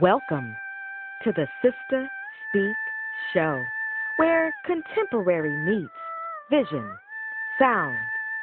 [0.00, 0.54] Welcome
[1.24, 2.08] to the Sister
[2.48, 2.76] Speak
[3.34, 3.60] Show,
[4.16, 5.90] where contemporary meets
[6.50, 6.88] vision,
[7.58, 7.96] sound,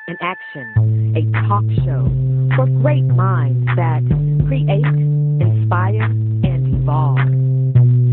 [0.10, 1.14] and action.
[1.16, 2.12] A talk show
[2.58, 4.02] for great minds that
[4.48, 4.84] create,
[5.40, 7.20] inspire, and evolve.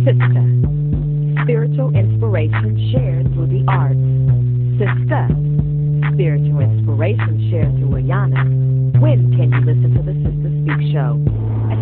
[0.06, 3.98] Sister, spiritual inspiration shared through the arts.
[4.78, 5.26] Sister,
[6.14, 9.00] spiritual inspiration shared through Ayana.
[9.00, 11.18] When can you listen to the Sister Speak Show?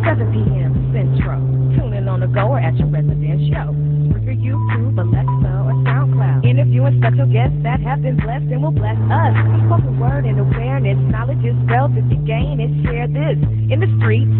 [0.00, 0.72] At 7 p.m.
[0.96, 1.40] Central.
[1.76, 3.68] Tune in on the go or at your resident show.
[4.08, 6.44] Spreaker, YouTube, Alexa, or SoundCloud.
[6.48, 9.34] Interviewing special guests that have been blessed and will bless us.
[9.68, 10.96] Spoken word and awareness.
[11.12, 12.72] Knowledge is wealth if you gain it.
[12.88, 13.36] Share this
[13.68, 14.32] in the streets,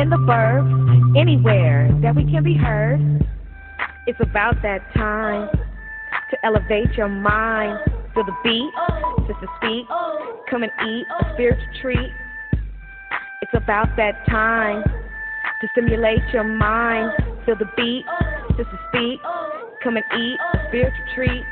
[0.00, 0.72] in the burbs,
[1.18, 3.00] anywhere that we can be heard.
[4.06, 5.48] It's about that time
[6.30, 7.78] to elevate your mind.
[8.14, 8.72] Feel the beat,
[9.28, 9.86] sister speak,
[10.48, 12.10] come and eat a spiritual treat.
[13.42, 17.10] It's about that time to stimulate your mind.
[17.44, 18.04] Feel the beat,
[18.50, 19.18] sister speak,
[19.82, 21.44] come and eat a spiritual treat.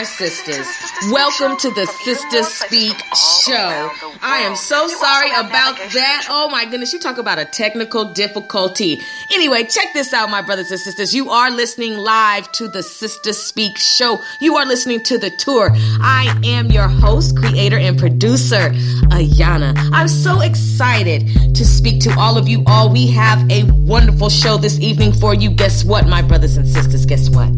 [0.00, 0.66] My sisters,
[1.10, 2.96] welcome to the Sister Speak
[3.44, 3.90] Show.
[4.22, 6.26] I am so sorry about that.
[6.30, 9.02] Oh my goodness, you talk about a technical difficulty.
[9.30, 11.14] Anyway, check this out, my brothers and sisters.
[11.14, 14.18] You are listening live to the Sister Speak Show.
[14.40, 15.68] You are listening to the tour.
[16.00, 18.70] I am your host, creator, and producer,
[19.10, 19.74] Ayana.
[19.92, 22.90] I'm so excited to speak to all of you all.
[22.90, 25.50] We have a wonderful show this evening for you.
[25.50, 27.04] Guess what, my brothers and sisters?
[27.04, 27.50] Guess what?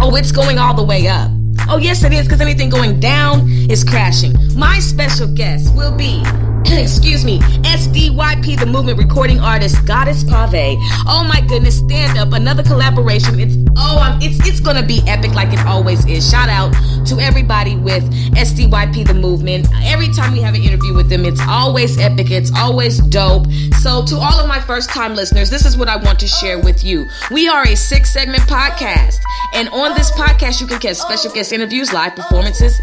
[0.00, 1.30] Oh, it's going all the way up.
[1.68, 4.34] Oh, yes, it is, because anything going down is crashing.
[4.54, 6.22] My special guest will be,
[6.66, 10.78] excuse me, SDYP, the movement recording artist, Goddess Pave.
[11.06, 13.38] Oh my goodness, stand up, another collaboration.
[13.38, 16.28] It's oh, I'm, it's it's gonna be epic like it always is.
[16.28, 16.72] Shout out
[17.06, 19.66] to everybody with SDYP, the movement.
[19.82, 22.30] Every time we have an interview with them, it's always epic.
[22.30, 23.46] It's always dope.
[23.80, 26.58] So, to all of my first time listeners, this is what I want to share
[26.58, 27.06] with you.
[27.30, 29.20] We are a six segment podcast,
[29.54, 32.80] and on this podcast, you can catch special guest interviews, live performances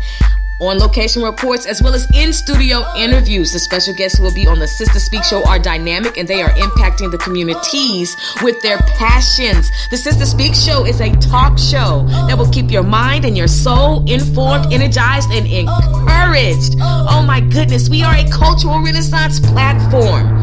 [0.61, 3.51] on location reports, as well as in studio interviews.
[3.51, 6.41] The special guests who will be on the Sister Speak show are dynamic and they
[6.41, 9.71] are impacting the communities with their passions.
[9.89, 13.47] The Sister Speak show is a talk show that will keep your mind and your
[13.47, 16.75] soul informed, energized, and encouraged.
[16.79, 20.41] Oh my goodness, we are a cultural renaissance platform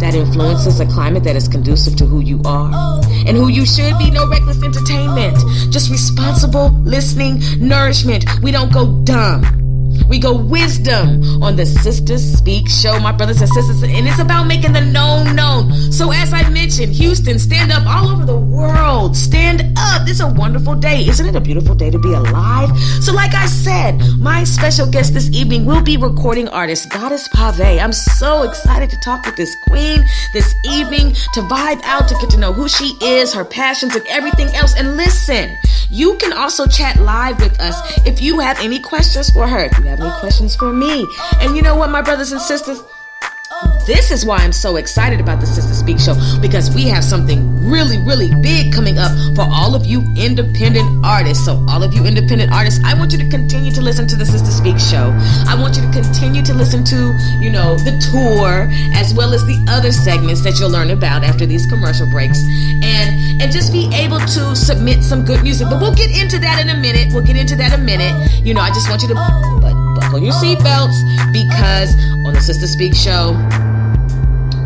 [0.00, 3.96] that influences a climate that is conducive to who you are and who you should
[3.98, 4.10] be.
[4.10, 5.36] No reckless entertainment,
[5.72, 8.24] just responsible listening, nourishment.
[8.42, 9.42] We don't go dumb.
[10.08, 14.44] We go wisdom on the Sisters Speak show, my brothers and sisters, and it's about
[14.44, 15.72] making the known known.
[15.92, 19.16] So, as I mentioned, Houston, stand up all over the world.
[19.16, 20.08] Stand up.
[20.08, 21.06] It's a wonderful day.
[21.06, 22.76] Isn't it a beautiful day to be alive?
[23.00, 27.80] So, like I said, my special guest this evening will be recording artist Goddess Pave.
[27.80, 32.30] I'm so excited to talk with this queen this evening, to vibe out, to get
[32.30, 34.74] to know who she is, her passions, and everything else.
[34.76, 35.56] And listen,
[35.90, 37.76] you can also chat live with us
[38.06, 39.64] if you have any questions for her.
[39.64, 41.06] If you have any questions for me.
[41.40, 42.82] And you know what, my brothers and sisters?
[43.86, 47.68] This is why I'm so excited about the Sister Speak show because we have something
[47.68, 51.44] really, really big coming up for all of you independent artists.
[51.44, 54.24] So, all of you independent artists, I want you to continue to listen to the
[54.24, 55.12] Sister Speak show.
[55.46, 59.44] I want you to continue to listen to, you know, the tour as well as
[59.44, 62.40] the other segments that you'll learn about after these commercial breaks
[62.82, 65.68] and and just be able to submit some good music.
[65.68, 67.12] But we'll get into that in a minute.
[67.12, 68.46] We'll get into that in a minute.
[68.46, 69.14] You know, I just want you to
[69.60, 69.83] but
[70.14, 71.92] buckle your seatbelts because
[72.24, 73.32] on the Sister Speak show,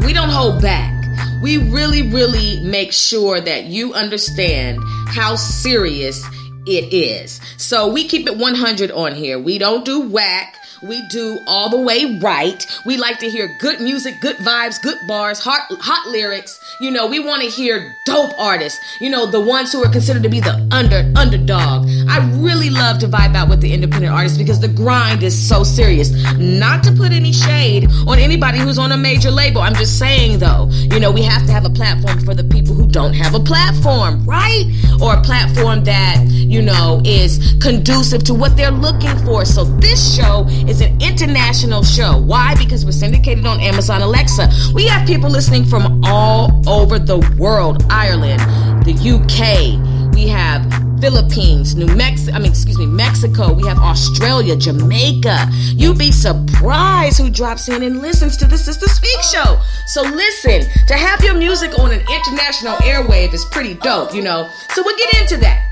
[0.04, 0.94] we don't hold back.
[1.42, 6.22] We really, really make sure that you understand how serious
[6.66, 7.40] it is.
[7.56, 9.38] So we keep it 100 on here.
[9.38, 10.57] We don't do whack.
[10.82, 12.64] We do all the way right.
[12.84, 16.60] We like to hear good music, good vibes, good bars, hot, hot lyrics.
[16.80, 18.78] You know, we want to hear dope artists.
[19.00, 21.88] You know, the ones who are considered to be the under underdog.
[22.08, 25.64] I really love to vibe out with the independent artists because the grind is so
[25.64, 26.10] serious.
[26.36, 29.60] Not to put any shade on anybody who's on a major label.
[29.60, 32.74] I'm just saying though, you know, we have to have a platform for the people
[32.74, 34.64] who don't have a platform, right?
[35.02, 39.44] Or a platform that, you know, is conducive to what they're looking for.
[39.44, 42.18] So this show is an international show.
[42.18, 42.54] Why?
[42.56, 44.50] Because we're syndicated on Amazon Alexa.
[44.74, 48.40] We have people listening from all over the world Ireland,
[48.84, 50.14] the UK.
[50.14, 50.66] We have
[51.00, 53.52] Philippines, New Mexico, I mean, excuse me, Mexico.
[53.52, 55.48] We have Australia, Jamaica.
[55.50, 59.60] You'd be surprised who drops in and listens to the Sister Speak show.
[59.86, 64.50] So listen, to have your music on an international airwave is pretty dope, you know.
[64.74, 65.67] So we'll get into that.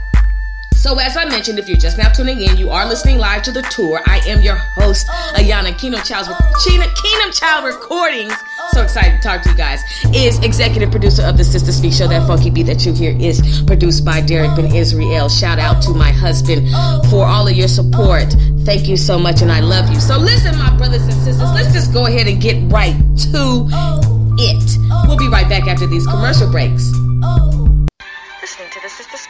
[0.87, 3.51] So, as I mentioned, if you're just now tuning in, you are listening live to
[3.51, 4.01] the tour.
[4.07, 6.29] I am your host, Ayana Kingdom Child,
[6.65, 8.33] Kingdom Child Recordings.
[8.71, 9.83] So excited to talk to you guys.
[10.15, 12.07] Is executive producer of the Sister Speak Show.
[12.07, 15.29] That funky beat that you hear is produced by Derek Ben Israel.
[15.29, 16.71] Shout out to my husband
[17.11, 18.33] for all of your support.
[18.61, 19.99] Thank you so much, and I love you.
[19.99, 22.95] So, listen, my brothers and sisters, let's just go ahead and get right
[23.33, 23.67] to
[24.39, 25.09] it.
[25.09, 26.93] We'll be right back after these commercial breaks.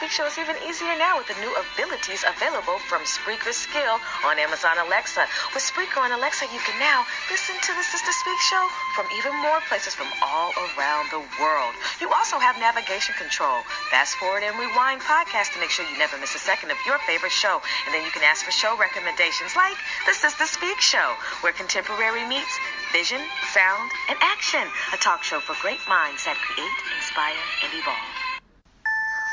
[0.06, 4.38] Speak show is even easier now with the new abilities available from Spreaker Skill on
[4.38, 5.26] Amazon Alexa.
[5.50, 8.62] With Spreaker on Alexa, you can now listen to the Sister Speak show
[8.94, 11.74] from even more places from all around the world.
[11.98, 16.14] You also have navigation control, fast forward and rewind podcast to make sure you never
[16.22, 17.58] miss a second of your favorite show.
[17.58, 19.74] And then you can ask for show recommendations like
[20.06, 22.54] the Sister Speak show, where contemporary meets
[22.94, 23.18] vision,
[23.50, 24.70] sound, and action.
[24.94, 28.25] A talk show for great minds that create, inspire, and evolve.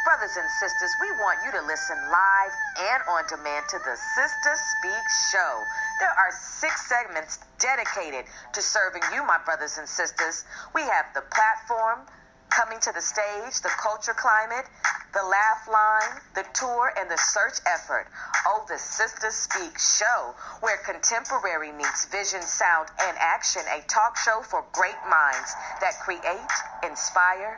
[0.03, 4.51] Brothers and sisters, we want you to listen live and on demand to the Sister
[4.59, 5.63] Speak Show.
[5.99, 10.43] There are six segments dedicated to serving you, my brothers and sisters.
[10.75, 12.03] We have the platform,
[12.49, 14.67] coming to the stage, the culture climate,
[15.13, 18.05] the laugh line, the tour, and the search effort.
[18.45, 23.61] Oh, the Sister Speak Show, where contemporary meets vision, sound, and action.
[23.71, 26.51] A talk show for great minds that create,
[26.83, 27.57] inspire,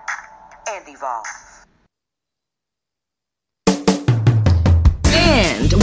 [0.70, 1.26] and evolve.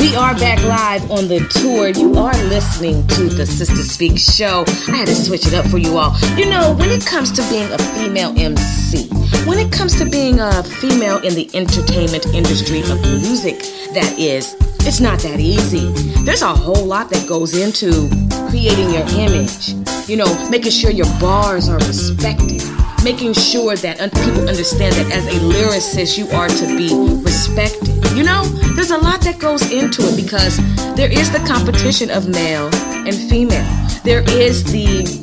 [0.02, 1.88] We are back live on the tour.
[1.88, 4.64] You are listening to the Sister Speak show.
[4.88, 6.18] I had to switch it up for you all.
[6.37, 9.06] You know, when it comes to being a female MC,
[9.47, 13.61] when it comes to being a female in the entertainment industry of music,
[13.94, 15.92] that is, it's not that easy.
[16.25, 18.11] There's a whole lot that goes into
[18.50, 19.75] creating your image.
[20.09, 22.71] You know, making sure your bars are respected
[23.02, 26.90] making sure that people understand that as a lyricist, you are to be
[27.23, 27.88] respected.
[28.16, 28.44] You know,
[28.75, 30.56] there's a lot that goes into it because
[30.94, 32.71] there is the competition of male
[33.06, 33.66] and female.
[34.04, 35.23] There is the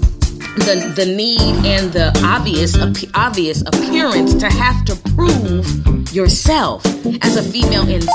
[0.59, 2.75] the, the need and the obvious
[3.13, 6.85] obvious appearance to have to prove yourself
[7.21, 8.07] as a female MC.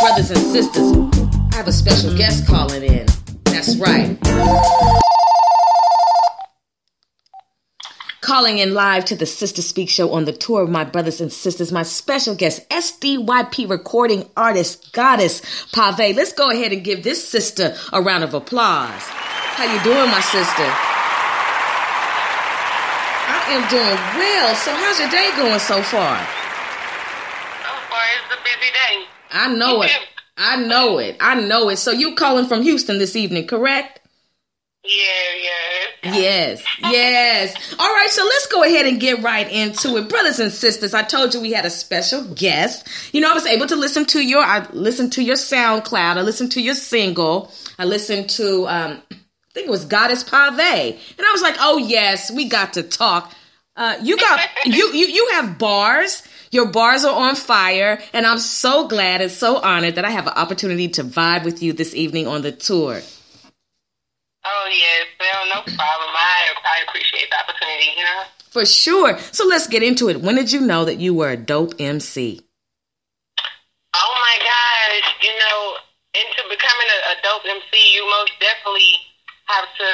[0.00, 0.92] Brothers and sisters,
[1.52, 3.06] I have a special guest calling in.
[3.44, 4.18] That's right.
[8.28, 11.32] Calling in live to the Sister Speak show on the tour of my brothers and
[11.32, 15.40] sisters, my special guest, SDYP recording artist, Goddess
[15.72, 16.14] Pave.
[16.14, 19.00] Let's go ahead and give this sister a round of applause.
[19.00, 20.68] How you doing, my sister?
[23.24, 24.54] I am doing well.
[24.56, 26.18] So how's your day going so far?
[27.64, 29.06] So far, it's a busy day.
[29.32, 29.90] I know it.
[30.36, 31.16] I know it.
[31.18, 31.78] I know it.
[31.78, 34.00] So you calling from Houston this evening, correct?
[34.88, 36.14] Yeah, yeah.
[36.16, 37.74] Yes, yes.
[37.78, 40.08] All right, so let's go ahead and get right into it.
[40.08, 42.88] Brothers and sisters, I told you we had a special guest.
[43.12, 46.22] You know, I was able to listen to your I listened to your SoundCloud, I
[46.22, 50.98] listened to your single, I listened to um I think it was Goddess Pave.
[51.18, 53.34] And I was like, "Oh yes, we got to talk."
[53.76, 56.22] Uh, you got you you you have bars.
[56.50, 60.26] Your bars are on fire, and I'm so glad and so honored that I have
[60.26, 63.02] an opportunity to vibe with you this evening on the tour.
[64.48, 66.10] Oh yes, well, no problem.
[66.16, 67.92] I I appreciate the opportunity.
[67.96, 68.22] You know.
[68.48, 69.18] For sure.
[69.30, 70.22] So let's get into it.
[70.22, 72.40] When did you know that you were a dope MC?
[73.92, 75.08] Oh my gosh!
[75.20, 75.58] You know,
[76.16, 78.94] into becoming a, a dope MC, you most definitely
[79.52, 79.88] have to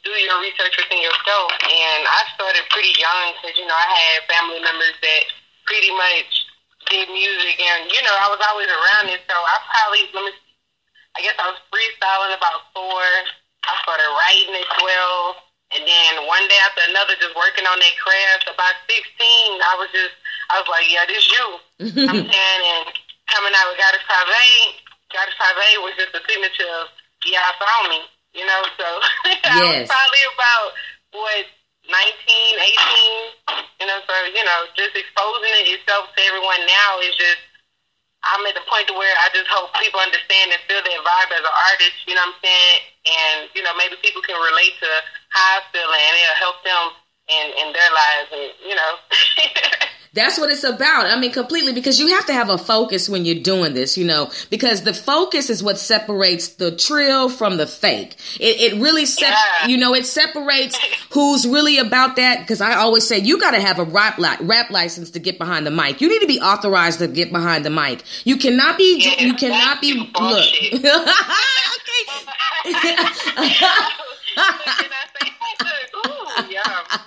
[0.00, 1.52] do your research within yourself.
[1.60, 5.22] And I started pretty young because you know I had family members that
[5.68, 6.30] pretty much
[6.88, 9.20] did music, and you know I was always around it.
[9.28, 10.32] So I probably let me.
[11.16, 13.04] I guess I was freestyling about four.
[13.64, 15.36] I started writing at twelve,
[15.74, 18.50] and then one day after another, just working on that craft.
[18.52, 20.14] About sixteen, I was just
[20.50, 21.46] I was like, yeah, this you.
[22.08, 22.86] I'm saying, and
[23.28, 24.80] coming out with Goddess Pave,
[25.12, 26.88] Goddess Pave was just a signature of
[27.26, 28.00] yeah, I found me.
[28.36, 28.86] You know, so
[29.48, 30.68] I was probably about
[31.16, 31.44] what
[31.88, 33.58] 19, 18.
[33.80, 37.47] You know, so you know, just exposing it itself to everyone now is just.
[38.34, 41.30] I'm at the point to where I just hope people understand and feel that vibe
[41.32, 41.96] as an artist.
[42.04, 42.78] You know what I'm saying?
[43.08, 44.90] And you know, maybe people can relate to
[45.32, 46.84] how I feel, and it'll help them
[47.28, 48.28] in in their lives.
[48.32, 48.92] And you know.
[50.18, 51.06] That's what it's about.
[51.06, 54.04] I mean, completely because you have to have a focus when you're doing this, you
[54.04, 58.16] know, because the focus is what separates the trill from the fake.
[58.40, 59.68] It, it really, sep- Yeah.
[59.68, 60.76] you know, it separates
[61.12, 62.40] who's really about that.
[62.40, 65.38] Because I always say you got to have a rap, li- rap license to get
[65.38, 66.00] behind the mic.
[66.00, 68.02] You need to be authorized to get behind the mic.
[68.24, 70.44] You cannot be, Yeah, you cannot be, look.
[76.50, 76.98] Yeah.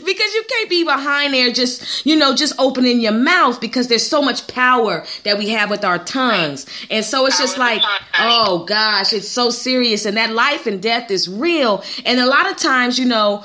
[0.00, 4.06] Because you can't be behind there just you know just opening your mouth because there's
[4.06, 6.66] so much power that we have with our tongues.
[6.90, 8.28] And so it's just like of the tongue.
[8.30, 10.04] oh gosh it's so serious.
[10.06, 11.82] And that life and death is real.
[12.04, 13.44] And a lot of times you know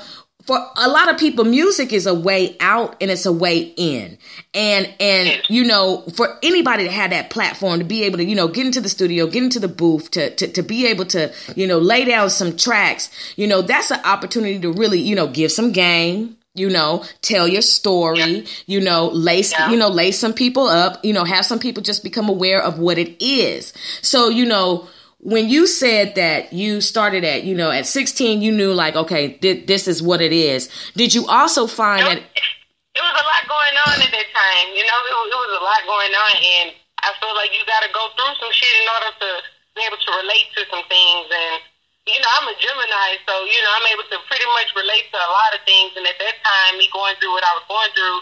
[0.50, 4.18] for a lot of people music is a way out and it's a way in.
[4.52, 8.34] And and you know for anybody to have that platform to be able to you
[8.34, 11.32] know get into the studio get into the booth to to, to be able to
[11.54, 15.28] you know lay down some tracks you know that's an opportunity to really you know
[15.28, 18.42] give some game you know tell your story Yeah.
[18.66, 19.70] you know lace Yeah.
[19.70, 22.78] you know lace some people up you know have some people just become aware of
[22.78, 24.88] what it is so you know
[25.18, 29.38] when you said that you started at you know at 16 you knew like okay
[29.40, 33.44] thi- this is what it is did you also find that it was a lot
[33.46, 34.66] going on at that time.
[34.74, 36.66] You know, it was, it was a lot going on, and
[37.06, 39.28] I feel like you got to go through some shit in order to
[39.78, 41.24] be able to relate to some things.
[41.30, 41.54] And
[42.12, 45.18] you know, I'm a Gemini, so you know, I'm able to pretty much relate to
[45.18, 45.94] a lot of things.
[45.96, 48.18] And at that time, me going through what I was going through,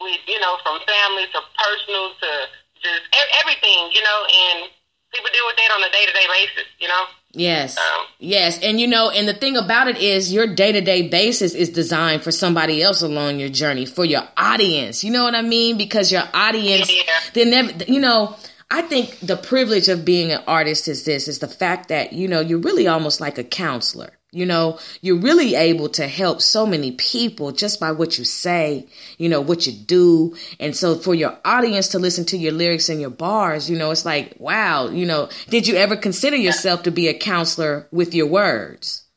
[0.00, 2.30] with you know, from family to personal to
[2.78, 4.70] just e- everything, you know, and
[5.12, 7.04] people deal with that on a day to day basis, you know.
[7.32, 7.76] Yes.
[7.76, 8.58] Um, Yes.
[8.62, 11.68] And you know, and the thing about it is your day to day basis is
[11.68, 15.04] designed for somebody else along your journey, for your audience.
[15.04, 15.76] You know what I mean?
[15.78, 17.02] Because your audience, Yeah.
[17.34, 18.36] they never, you know,
[18.70, 22.28] I think the privilege of being an artist is this is the fact that, you
[22.28, 24.10] know, you're really almost like a counselor.
[24.30, 28.86] You know, you're really able to help so many people just by what you say,
[29.16, 30.36] you know, what you do.
[30.60, 33.90] And so for your audience to listen to your lyrics and your bars, you know,
[33.90, 38.14] it's like, wow, you know, did you ever consider yourself to be a counselor with
[38.14, 39.07] your words?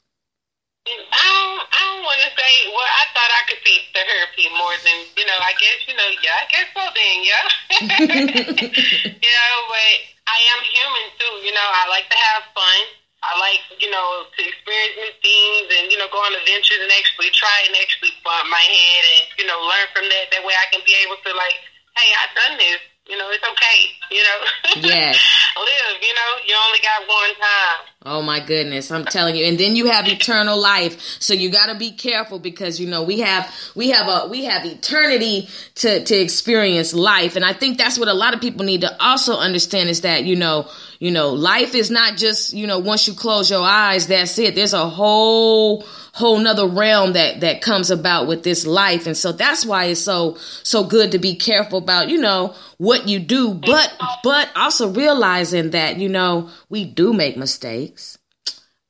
[1.11, 2.51] I don't, I don't want to say.
[2.71, 5.39] Well, I thought I could be therapy more than you know.
[5.39, 6.09] I guess you know.
[6.19, 6.83] Yeah, I guess so.
[6.91, 7.45] Then, yeah.
[9.23, 9.93] you know, but
[10.27, 11.33] I am human too.
[11.45, 12.81] You know, I like to have fun.
[13.21, 16.91] I like you know to experience new things and you know go on adventures and
[16.97, 20.33] actually try and actually bump my head and you know learn from that.
[20.33, 21.57] That way, I can be able to like,
[21.95, 22.81] hey, I've done this.
[23.11, 23.89] You know, it's okay.
[24.09, 24.87] You know.
[24.87, 25.19] Yes.
[25.57, 26.01] Live.
[26.01, 27.87] You know, you only got one time.
[28.03, 29.45] Oh my goodness, I'm telling you.
[29.45, 30.99] And then you have eternal life.
[31.19, 34.45] So you got to be careful because you know, we have we have a we
[34.45, 37.35] have eternity to to experience life.
[37.35, 40.23] And I think that's what a lot of people need to also understand is that,
[40.23, 44.07] you know, you know, life is not just, you know, once you close your eyes,
[44.07, 44.55] that's it.
[44.55, 49.07] There's a whole whole nother realm that that comes about with this life.
[49.07, 53.07] And so that's why it's so so good to be careful about you know what
[53.07, 53.53] you do.
[53.53, 58.17] But but also realizing that you know we do make mistakes.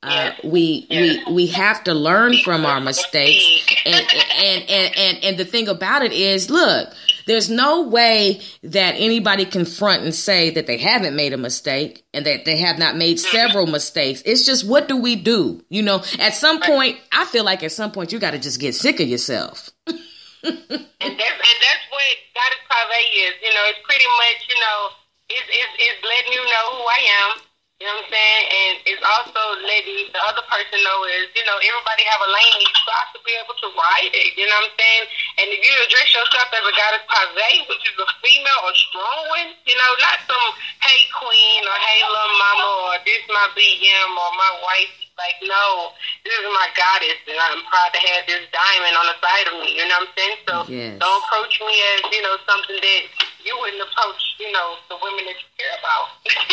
[0.02, 3.44] Uh, we we we have to learn from our mistakes.
[3.86, 6.88] And and, and and and the thing about it is look
[7.26, 12.04] there's no way that anybody can front and say that they haven't made a mistake
[12.12, 14.22] and that they have not made several mistakes.
[14.24, 15.64] It's just what do we do?
[15.68, 18.60] You know, at some point, I feel like at some point you got to just
[18.60, 19.70] get sick of yourself.
[19.86, 19.96] and
[20.44, 23.34] that's and that's what Goddess Pave is.
[23.42, 24.88] You know, it's pretty much you know,
[25.30, 27.51] it's it's, it's letting you know who I am
[27.82, 28.42] you know what I'm saying?
[28.46, 32.62] And it's also letting the other person know is, you know, everybody have a lane.
[32.62, 34.38] You got to be able to ride it.
[34.38, 35.04] You know what I'm saying?
[35.42, 39.18] And if you address yourself as a goddess pave, which is a female or strong
[39.34, 40.46] one, you know, not some
[40.78, 44.94] hey queen or hey little mama or this my BM or my wife.
[45.18, 45.92] Like, no,
[46.24, 49.60] this is my goddess, and I'm proud to have this diamond on the side of
[49.60, 49.76] me.
[49.76, 50.36] You know what I'm saying?
[50.48, 50.98] So Yes.
[50.98, 53.02] don't approach me as, you know, something that
[53.44, 56.08] you wouldn't approach, you know, the women that you care about.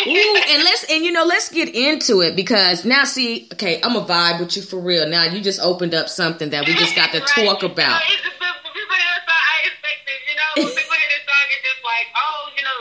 [0.06, 3.96] Ooh, and let's and you know let's get into it because now see, okay, I'm
[3.96, 5.08] a vibe with you for real.
[5.08, 7.28] Now you just opened up something that we just got to Right.
[7.28, 8.00] talk about.
[8.08, 10.20] You know, people hear the song, I expect it.
[10.28, 12.78] You know, people hear this song, it's just like, oh, you know,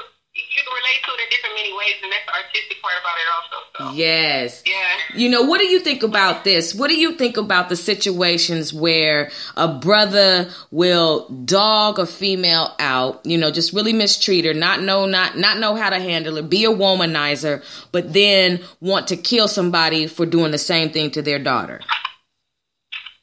[0.49, 3.17] you can relate to it in different many ways, and that's the artistic part about
[3.17, 3.57] it also.
[3.91, 4.63] So, Yes.
[4.65, 4.73] yeah.
[5.15, 6.73] You know, what do you think about this?
[6.75, 13.25] What do you think about the situations where a brother will dog a female out,
[13.25, 16.41] you know, just really mistreat her, not know not not know how to handle her,
[16.41, 21.21] be a womanizer, but then want to kill somebody for doing the same thing to
[21.21, 21.79] their daughter?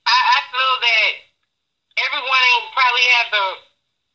[0.07, 1.11] I, I feel that
[2.07, 3.47] everyone ain't probably have the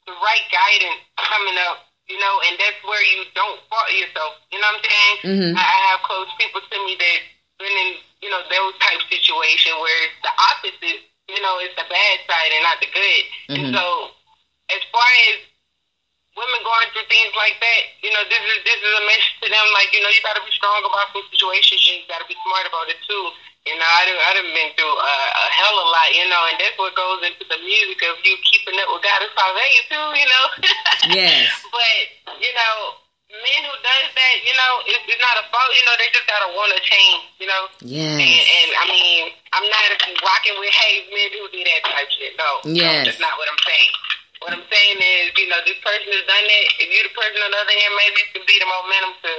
[0.07, 1.77] the right guidance coming up,
[2.07, 4.35] you know, and that's where you don't fault yourself.
[4.51, 5.15] You know what I'm saying?
[5.23, 5.51] Mhm.
[5.57, 7.19] I, I have close people to me that
[7.59, 7.89] been in,
[8.21, 11.01] you know, those type situation where it's the opposite.
[11.29, 13.23] You know, it's the bad side and not the good.
[13.55, 13.73] And Mhm.
[13.73, 14.09] so,
[14.73, 15.39] as far as
[16.37, 19.47] women going through things like that, you know, this is this is a message to
[19.49, 19.65] them.
[19.73, 21.83] Like, you know, you got to be strong about some situations.
[21.87, 23.23] You got to be smart about it too.
[23.61, 26.25] You know, I done, I done been through a, a hell of a lot, you
[26.25, 29.37] know, and that's what goes into the music of you keeping up with God Goddess
[29.37, 30.45] Pave too, you know.
[31.13, 31.49] Yes.
[31.69, 32.73] But you know,
[33.29, 35.69] men who does that, you know, it, it's not a fault.
[35.77, 37.21] You know, they just gotta want to change.
[37.37, 37.63] You know.
[37.85, 38.17] Yes.
[38.17, 39.93] And, and I mean, I'm not
[40.25, 42.33] rocking with hey men who do that type shit.
[42.41, 42.65] No.
[42.65, 42.81] Yes.
[42.81, 43.93] No, that's not what I'm saying.
[44.41, 46.65] What I'm saying is, you know, this person has done that.
[46.81, 49.33] If you the person on the other hand, maybe you can be the momentum to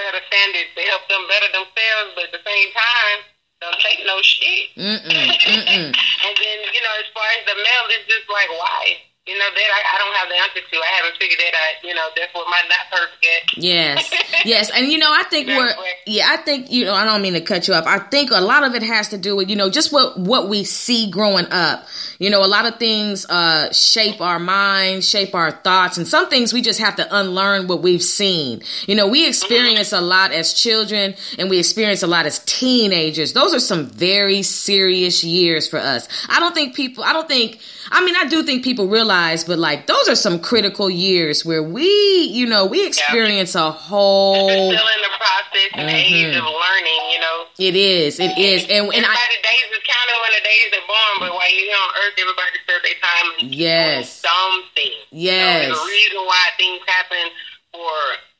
[0.00, 4.04] set a standard to help them better themselves, but at the same time, don't take
[4.04, 4.70] no shit.
[4.76, 5.86] Mm-mm, mm-mm.
[6.26, 8.98] and then, you know, as far as the male, it's just like, why?
[9.26, 10.76] You know, that I, I don't have the answer to.
[10.76, 11.82] I haven't figured that out.
[11.82, 13.58] You know, that's what my not perfect at.
[13.58, 15.74] Yes, yes, and you know, I think we're
[16.06, 17.86] yeah, I think you know, I don't mean to cut you off.
[17.86, 20.48] I think a lot of it has to do with you know just what what
[20.48, 21.84] we see growing up.
[22.20, 26.28] You know, a lot of things uh, shape our minds, shape our thoughts, and some
[26.28, 28.62] things we just have to unlearn what we've seen.
[28.86, 33.32] You know, we experience a lot as children, and we experience a lot as teenagers.
[33.32, 36.08] Those are some very serious years for us.
[36.28, 37.02] I don't think people.
[37.02, 37.58] I don't think.
[37.90, 41.62] I mean, I do think people realize, but like those are some critical years where
[41.62, 41.86] we,
[42.32, 44.48] you know, we experience a whole.
[44.48, 46.38] Still in the process and the age mm-hmm.
[46.38, 47.44] of learning, you know.
[47.58, 49.14] It is, it is, and and I.
[49.46, 52.58] days is counted when the days they're born, but while you're here on earth, everybody
[52.66, 54.12] serve their time Yes.
[54.12, 54.92] something.
[55.10, 55.66] You know, Yes.
[55.66, 57.26] there's reason why things happen
[57.72, 57.94] for,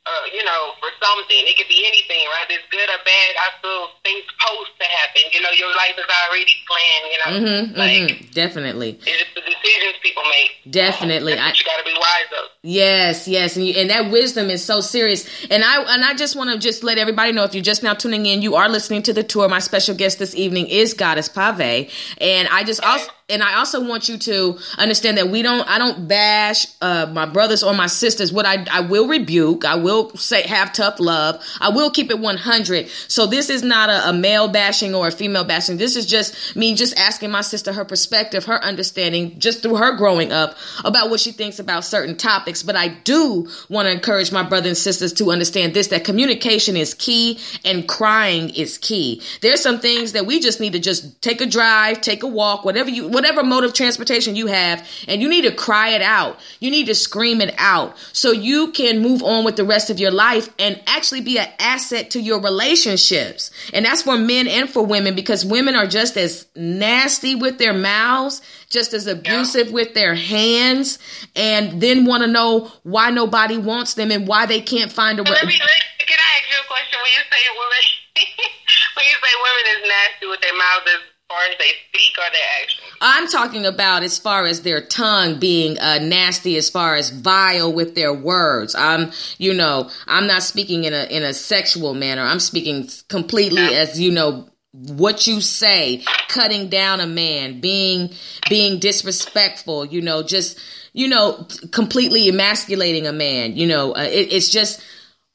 [0.07, 1.37] uh, you know, for something.
[1.51, 2.47] It could be anything, right?
[2.49, 3.31] It's good or bad.
[3.43, 5.23] I feel things supposed to happen.
[5.35, 7.05] You know, your life is already planned.
[7.11, 10.73] You know, Mm-hmm, like mm-hmm, definitely, it's the decisions people make.
[10.73, 11.35] definitely.
[11.35, 12.51] I, you got to be wise of.
[12.63, 15.27] Yes, yes, and you, and that wisdom is so serious.
[15.51, 17.95] And I and I just want to just let everybody know if you're just now
[17.95, 19.49] tuning in, you are listening to the tour.
[19.49, 23.85] My special guest this evening is Goddess Pave, and I just also and I also
[23.85, 27.89] want you to understand that we don't I don't bash uh, my brothers or my
[27.89, 28.33] sisters.
[28.33, 31.45] What I I will rebuke, I will say have tough love.
[31.61, 32.89] I will keep it 100.
[33.09, 35.77] So this is not a, a male bashing or a female bashing.
[35.77, 39.97] This is just me just asking my sister her perspective, her understanding, just through her
[39.97, 42.63] growing up about what she thinks about certain topics.
[42.63, 46.77] But I do want to encourage my brothers and sisters to understand this: that communication
[46.77, 49.21] is key and crying is key.
[49.41, 52.65] There's some things that we just need to just take a drive, take a walk,
[52.65, 56.39] whatever you whatever mode of transportation you have, and you need to cry it out.
[56.61, 59.99] You need to scream it out so you can move on with the rest of
[59.99, 63.51] your life and actually be an asset to your relationships.
[63.73, 67.73] And that's for men and for women because women are just as nasty with their
[67.73, 69.73] mouths, just as abusive yeah.
[69.73, 70.99] with their hands,
[71.35, 75.23] and then want to know why nobody wants them and why they can't find a.
[75.23, 76.99] Re- let me, let, can I ask you a question?
[77.01, 77.83] When you say women,
[78.95, 82.63] when you say women is nasty with their mouths, far as they speak or their
[82.63, 82.87] actions?
[83.01, 87.73] I'm talking about as far as their tongue being uh, nasty, as far as vile
[87.73, 88.75] with their words.
[88.75, 92.23] I'm, you know, I'm not speaking in a in a sexual manner.
[92.23, 93.79] I'm speaking completely yeah.
[93.79, 98.11] as you know what you say, cutting down a man, being
[98.49, 99.87] being disrespectful.
[99.87, 100.59] You know, just
[100.93, 103.57] you know, completely emasculating a man.
[103.57, 104.83] You know, uh, it, it's just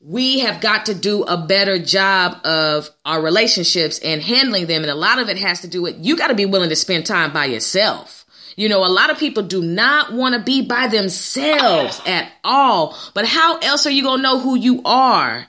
[0.04, 4.82] we have got to do a better job of our relationships and handling them.
[4.82, 6.76] And a lot of it has to do with you got to be willing to
[6.76, 8.26] spend time by yourself.
[8.56, 12.98] You know, a lot of people do not want to be by themselves at all.
[13.14, 15.48] But how else are you going to know who you are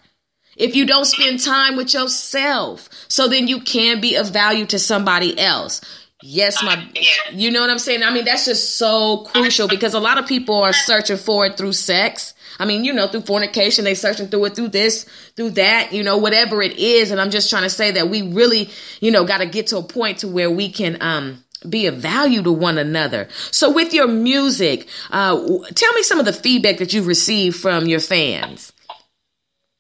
[0.57, 2.89] if you don't spend time with yourself?
[3.09, 5.81] So then you can be of value to somebody else.
[6.23, 6.89] Yes, my,
[7.33, 8.05] you know what I'm saying?
[8.05, 11.57] I mean, that's just so crucial because a lot of people are searching for it
[11.57, 15.03] through sex I mean, you know, through fornication, they searching through it, through this,
[15.35, 17.11] through that, you know, whatever it is.
[17.11, 18.71] And I'm just trying to say that we really,
[19.01, 21.97] you know, got to get to a point to where we can, um, be of
[21.97, 23.27] value to one another.
[23.51, 25.35] So with your music, uh,
[25.75, 28.73] tell me some of the feedback that you've received from your fans.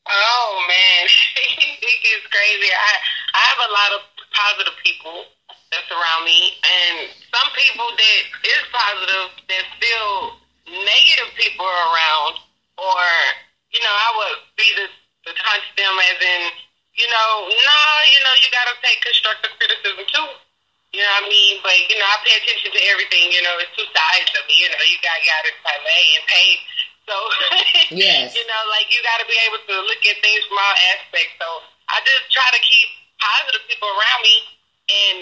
[0.08, 1.06] Oh man,
[1.82, 2.72] it's crazy.
[2.72, 2.92] I,
[3.34, 4.00] I have a lot of
[4.34, 5.22] positive people
[5.70, 10.34] that surround me and some people that is positive that feel
[10.66, 12.42] negative people around
[12.78, 13.02] or
[13.72, 14.86] you know, I would be the
[15.26, 16.42] to touch them as in,
[16.98, 17.78] you know, no,
[18.10, 20.28] you know, you got to take constructive criticism too.
[20.92, 21.54] You know what I mean?
[21.64, 23.32] But you know, I pay attention to everything.
[23.32, 24.60] You know, it's two sides of me.
[24.60, 26.50] You know, you got got to play and pay.
[27.08, 27.16] So
[28.04, 30.76] yes, you know, like you got to be able to look at things from all
[30.92, 31.32] aspects.
[31.40, 31.48] So
[31.88, 34.36] I just try to keep positive people around me
[34.92, 35.18] and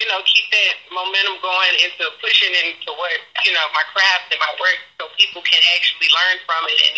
[0.00, 4.40] you know, keep that momentum going into pushing into what, you know, my craft and
[4.40, 6.96] my work so people can actually learn from it and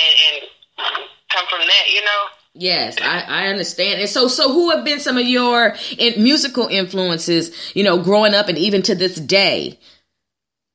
[0.00, 0.36] and, and
[1.30, 2.22] come from that, you know?
[2.54, 4.00] Yes, I, I understand.
[4.00, 8.34] And so, so who have been some of your in, musical influences, you know, growing
[8.34, 9.78] up and even to this day?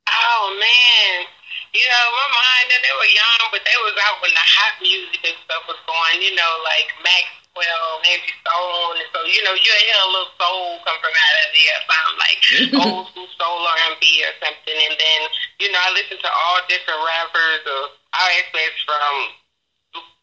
[0.08, 1.28] Oh man,
[1.76, 4.80] you know, my mind, and they were young, but they was out when the hot
[4.80, 6.24] music and stuff was going.
[6.24, 10.34] You know, like Max well, Angie Stone, and so you know you hear a little
[10.36, 12.40] soul come from out of there, sound like
[12.84, 14.76] old school soul R and B or something.
[14.76, 15.22] And then
[15.64, 19.16] you know I listen to all different rappers of all aspects from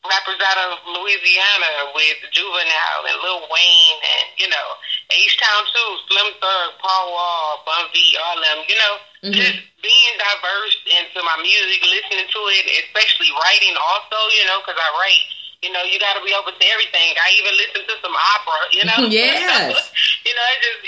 [0.05, 4.69] rappers out of Louisiana with Juvenile and Lil Wayne, and you know
[5.09, 8.61] H Town too, Slim Thug, Paul Wall, Bun B, all of them.
[8.69, 9.41] You know, mm-hmm.
[9.41, 14.21] just being diverse into my music, listening to it, especially writing also.
[14.37, 17.15] You know, because I write you know, you got to be open to everything.
[17.17, 18.61] I even listen to some opera.
[18.73, 19.93] You know, yes.
[20.27, 20.81] you know, it's just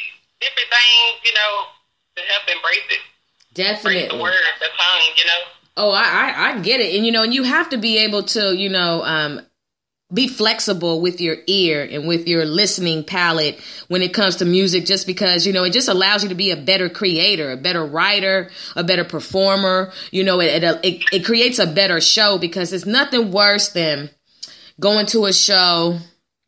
[0.43, 1.13] different things.
[1.25, 1.53] You know,
[2.17, 3.03] to help embrace it.
[3.55, 4.05] Definitely.
[4.05, 5.07] Embrace the word, the tongue.
[5.17, 5.41] You know.
[5.77, 8.23] Oh, I, I, I get it, and you know, and you have to be able
[8.23, 9.41] to, you know, um,
[10.13, 13.59] be flexible with your ear and with your listening palette
[13.89, 16.51] when it comes to music just because you know it just allows you to be
[16.51, 21.59] a better creator a better writer a better performer you know it it, it creates
[21.59, 24.11] a better show because it's nothing worse than
[24.81, 25.99] going to a show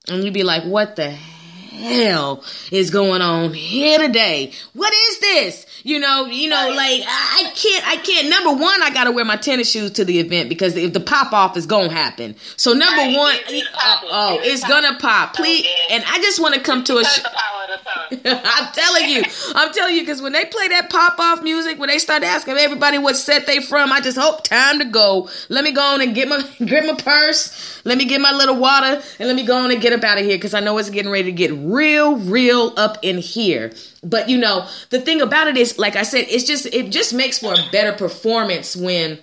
[0.09, 4.53] and you'd be like, what the hell is going on here today?
[4.73, 5.76] What is this?
[5.87, 8.29] You know, you know, like I can't, I can't.
[8.29, 11.33] Number one, I gotta wear my tennis shoes to the event because if the pop
[11.33, 12.35] off is gonna happen.
[12.57, 15.37] So number one, uh, oh, it's gonna pop.
[15.37, 17.23] Please, and I just want to come to a show.
[18.25, 19.23] I'm telling you,
[19.55, 22.57] I'm telling you, because when they play that pop off music, when they start asking
[22.57, 25.31] everybody what set they from, I just hope time to go.
[25.49, 27.81] Let me go on and get my get my purse.
[27.85, 30.19] Let me get my little water, and let me go on and get up out
[30.19, 33.73] of here because I know it's getting ready to get real, real up in here.
[34.03, 37.15] But you know, the thing about it is, like I said, it's just it just
[37.15, 39.19] makes for a better performance when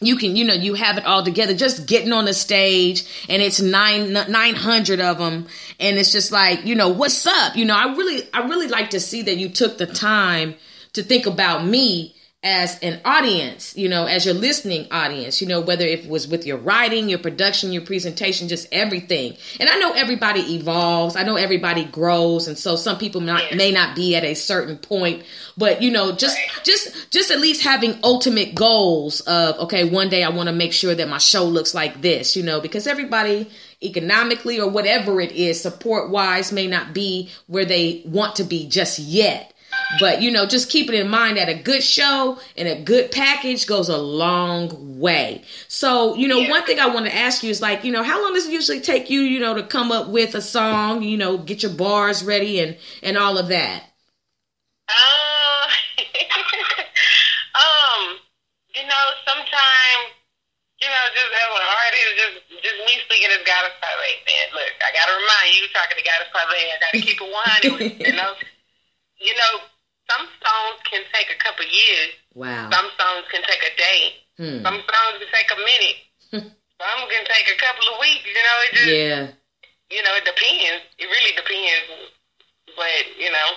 [0.00, 3.40] you can you know you have it all together just getting on the stage and
[3.40, 5.46] it's nine 900 of them
[5.80, 7.56] and it's just like you know what's up?
[7.56, 10.56] You know i really i really like to see that you took the time
[10.94, 12.13] to think about me
[12.44, 16.44] as an audience, you know, as your listening audience, you know, whether it was with
[16.44, 19.34] your writing, your production, your presentation, just everything.
[19.58, 21.16] And I know everybody evolves.
[21.16, 22.46] I know everybody grows.
[22.46, 25.24] And so some people not, may not be at a certain point,
[25.56, 30.22] but you know, just, just, just at least having ultimate goals of, okay, one day
[30.22, 33.48] I want to make sure that my show looks like this, you know, because everybody
[33.82, 38.68] economically or whatever it is, support wise may not be where they want to be
[38.68, 39.53] just yet
[40.00, 43.10] But you know, just keep it in mind that a good show and a good
[43.10, 45.42] package goes a long way.
[45.68, 46.50] So, you know, Yeah.
[46.50, 48.52] one thing I want to ask you is like, you know, how long does it
[48.52, 51.72] usually take you, you know, to come up with a song, you know, get your
[51.72, 53.84] bars ready and and all of that?
[54.88, 55.68] Uh,
[57.56, 58.18] um,
[58.74, 60.12] you know, sometimes,
[60.82, 64.46] you know, just as an artist, just just me speaking as Goddess Pave, man.
[64.52, 67.60] Look, I gotta remind you, talking to Goddess Pave, I gotta keep it one
[68.04, 68.34] you know,
[69.20, 69.52] you know,
[70.10, 72.10] some songs can take a couple years.
[72.34, 72.70] Wow.
[72.70, 74.00] Some songs can take a day.
[74.36, 74.60] Hmm.
[74.66, 75.98] Some songs can take a minute.
[76.80, 78.26] some can take a couple of weeks.
[78.26, 79.22] You know, it just Yeah.
[79.90, 80.84] you know, it depends.
[80.98, 82.12] It really depends.
[82.76, 83.48] But, you know,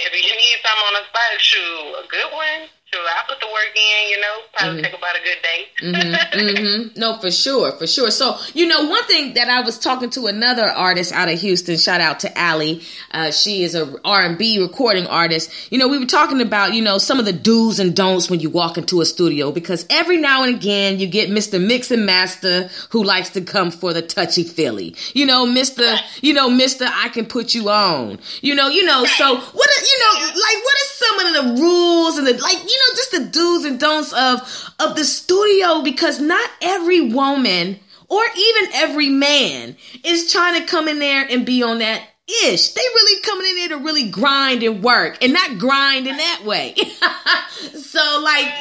[0.00, 2.62] if you need something on the spot, shoot, a good one,
[3.06, 5.68] I put the work in, you know, probably take about a good day.
[5.82, 7.00] mm-hmm.
[7.00, 8.10] No, for sure, for sure.
[8.10, 11.76] So, you know, one thing that I was talking to another artist out of Houston.
[11.76, 12.82] Shout out to Allie.
[13.10, 15.50] Uh, she is a R and B recording artist.
[15.72, 18.40] You know, we were talking about you know some of the do's and don'ts when
[18.40, 22.06] you walk into a studio because every now and again you get Mister Mix and
[22.06, 24.94] Master who likes to come for the touchy feely.
[25.14, 25.96] You know, Mister.
[26.20, 26.86] You know, Mister.
[26.88, 28.18] I can put you on.
[28.40, 29.04] You know, you know.
[29.04, 29.68] So what?
[29.68, 32.58] Are, you know, like what are some of the rules and the like?
[32.58, 34.40] You know, just the do's and don'ts of
[34.78, 37.78] of the studio because not every woman
[38.08, 42.02] or even every man is trying to come in there and be on that
[42.44, 42.72] ish.
[42.72, 46.42] They really coming in there to really grind and work and not grind in that
[46.44, 46.74] way.
[47.74, 48.46] so like.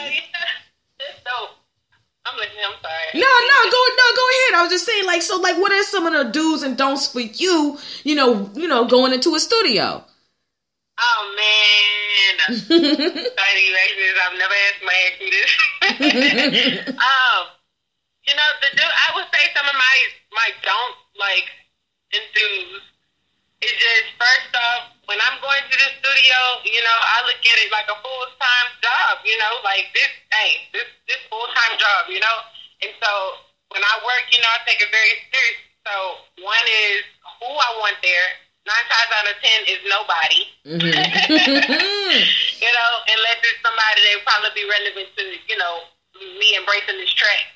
[2.23, 3.19] I'm listening, I'm sorry.
[3.19, 4.53] no, no, go no, go ahead.
[4.55, 7.07] I was just saying like so like what are some of the do's and don'ts
[7.07, 10.05] for you, you know, you know, going into a studio?
[11.01, 12.35] Oh, man.
[12.55, 14.17] Sorry you asked me this.
[14.21, 15.51] I've never asked my me this.
[16.93, 17.41] um,
[18.27, 19.95] you know, the do I would say some of my
[20.31, 21.49] my don't like
[22.13, 22.85] enthuse
[23.65, 27.57] is just first off when I'm going to the studio, you know, I look at
[27.59, 29.19] it like a full time job.
[29.25, 32.07] You know, like this, hey, this this full time job.
[32.07, 32.37] You know,
[32.85, 33.11] and so
[33.73, 35.59] when I work, you know, I take it very serious.
[35.83, 35.93] So
[36.45, 37.03] one is
[37.41, 38.29] who I want there.
[38.61, 40.41] Nine times out of ten is nobody.
[40.69, 40.93] Mm-hmm.
[42.61, 45.89] you know, unless it's somebody that would probably be relevant to, you know,
[46.37, 47.49] me embracing this track.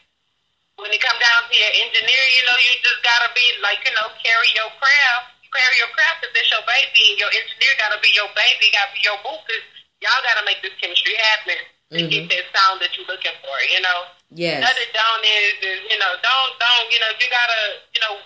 [0.82, 3.94] When it come down to your engineer, you know, you just gotta be like, you
[3.96, 7.16] know, carry your craft, carry your craft if it's your baby.
[7.16, 9.64] Your engineer gotta be your baby, gotta be your boo, 'cause
[10.04, 11.62] y'all gotta make this chemistry happen
[11.96, 12.34] to get mm-hmm.
[12.34, 13.56] that sound that you're looking for.
[13.72, 14.00] You know.
[14.36, 14.60] Yes.
[14.60, 17.62] Another down is, is you know, don't don't you know, you gotta
[17.94, 18.20] you know,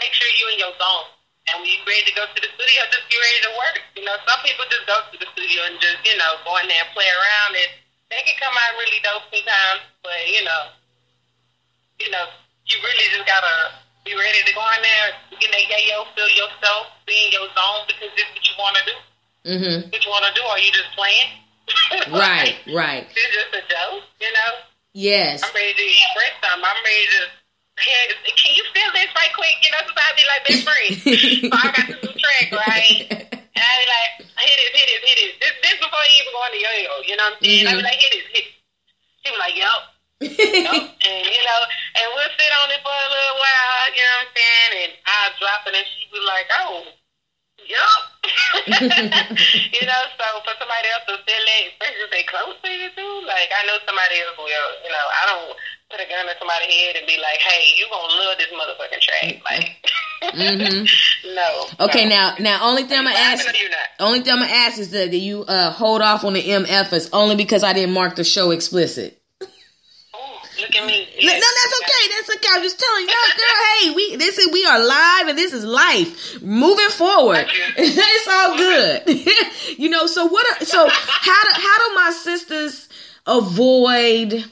[0.00, 1.10] make sure you in your zone.
[1.50, 3.76] And when you ready to go to the studio, just be ready to work.
[3.98, 6.70] You know, some people just go to the studio and just you know go in
[6.70, 7.70] there and play around, and
[8.10, 9.82] they can come out really dope sometimes.
[10.06, 10.62] But you know,
[11.98, 12.26] you know,
[12.70, 13.74] you really just gotta
[14.06, 15.08] be ready to go in there,
[15.38, 18.74] get that yayo, feel yourself, be in your zone because this is what you want
[18.78, 18.96] to do.
[19.44, 19.76] Mhm.
[19.92, 20.44] What you want to do?
[20.46, 21.28] Are you just playing?
[22.10, 23.06] Right, right.
[23.10, 24.52] It's just a joke, you know.
[24.92, 25.42] Yes.
[25.44, 26.64] I'm ready to express something.
[26.66, 27.39] I'm ready to.
[27.80, 29.56] Can you feel this right quick?
[29.64, 30.92] You know, sometimes I be like best friend.
[31.00, 32.96] so I got this track, right?
[33.08, 35.32] And I be like, hit it, hit it, hit it.
[35.40, 36.94] This, this before you even go on the yo-yo.
[37.08, 37.66] You know what I'm saying?
[37.66, 37.88] I be mm-hmm.
[37.88, 38.56] like, hit it, hit it.
[39.20, 39.82] She be like, yup.
[40.20, 40.84] yup.
[41.08, 41.60] and you know,
[41.96, 43.84] and we'll sit on it for a little while.
[43.96, 44.72] You know what I'm saying?
[44.84, 46.84] And I'll drop it, and she be like, oh.
[47.70, 48.02] Yup.
[48.66, 52.90] you know, so for somebody else to feel it, especially if they close to you
[52.98, 55.54] too, like I know somebody else will, you know, I don't
[55.90, 59.00] put a gun in somebody's head and be like, hey, you gonna love this motherfucking
[59.00, 59.42] track.
[59.50, 61.34] Like, mm-hmm.
[61.34, 61.86] no.
[61.86, 62.10] Okay, no.
[62.10, 63.78] now now only thing I'm gonna ask you not?
[63.98, 67.36] only thing I'm gonna ask is that you uh hold off on the MFs only
[67.36, 69.16] because I didn't mark the show explicit.
[70.60, 71.08] Look at me.
[71.22, 72.04] No, no, that's okay.
[72.10, 72.48] That's okay.
[72.52, 73.46] I'm just telling you, no, girl.
[73.80, 76.42] Hey, we this is we are live and this is life.
[76.42, 77.46] Moving forward,
[77.78, 79.78] it's all good.
[79.78, 80.06] you know.
[80.06, 80.46] So what?
[80.60, 82.88] Are, so how do how do my sisters
[83.26, 84.44] avoid?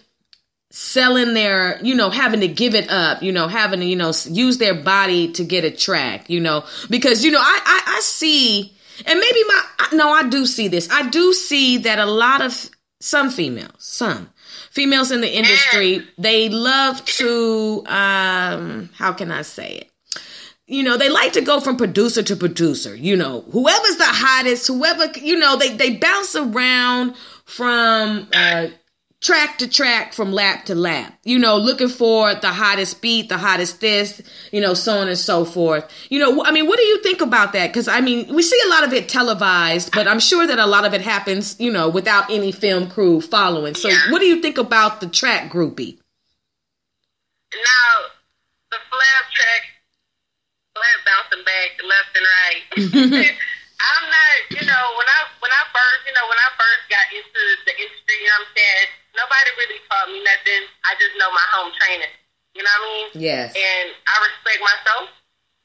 [0.71, 4.13] Selling their you know having to give it up you know having to you know
[4.27, 6.65] use their body to get a track you know?
[6.91, 8.75] Because you know i i, I see
[9.07, 9.63] and maybe my
[9.95, 10.89] no i do see this.
[10.91, 14.29] I do see that a lot of some females some
[14.71, 19.91] females in the industry they love to um how can i say it?
[20.67, 23.41] You know they like to go from producer to producer you know?
[23.53, 28.67] Whoever's the hottest whoever you know they they bounce around from uh
[29.21, 31.13] track to track from lap to lap.
[31.25, 35.19] You know looking for the hottest beat the hottest this you know so on and
[35.19, 35.91] so forth.
[36.09, 37.69] You know i mean what do you think about that?
[37.69, 40.67] Because i mean we see a lot of it televised but i'm sure that a
[40.67, 43.75] lot of it happens you know without any film crew following.
[43.75, 44.13] So Yeah.
[44.13, 45.99] what do you think about the track groupie?
[47.53, 47.93] Now,
[48.71, 49.63] the flab track,
[50.77, 53.35] flab bouncing back left and right.
[53.79, 57.07] I'm not, you know, when I when I first, you know, when I first got
[57.15, 60.63] into the industry, you know what I'm saying, nobody really taught me nothing.
[60.87, 62.15] I just know my home training.
[62.55, 63.07] You know what I mean?
[63.19, 63.53] Yes.
[63.53, 65.11] And I respect myself.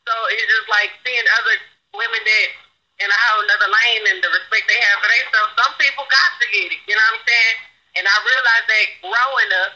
[0.04, 1.56] So it's just like seeing other
[1.96, 2.50] women that
[3.02, 5.52] in a whole other lane and the respect they have for themselves.
[5.58, 6.82] Some people got to get it.
[6.86, 7.58] You know what I'm saying?
[7.98, 9.72] And I realized that growing up,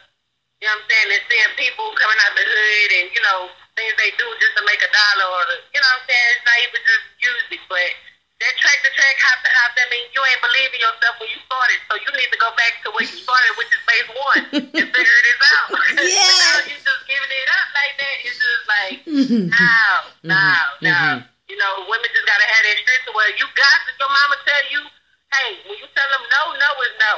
[0.62, 3.40] you know what I'm saying, and seeing people coming out the hood and, you know,
[3.78, 6.28] things they do just to make a dollar or, the, you know what I'm saying?
[6.34, 7.90] It's not even just music, but
[8.38, 11.30] that track to track, house to house, that means you ain't believe in yourself when
[11.34, 11.80] you started.
[11.90, 14.42] So you need to go back to where you started, which is phase one,
[14.78, 15.68] and figure this out.
[15.98, 16.70] Yeah.
[16.70, 18.16] you just giving it up like that.
[18.22, 18.96] It's just like,
[19.58, 19.82] no,
[20.22, 20.46] no,
[20.86, 20.94] no.
[20.94, 21.26] mhm.
[21.50, 24.36] You know, women just gotta have that strength to where you got to, your mama
[24.46, 24.82] tell you,
[25.34, 27.14] hey, when you tell them no, no is no.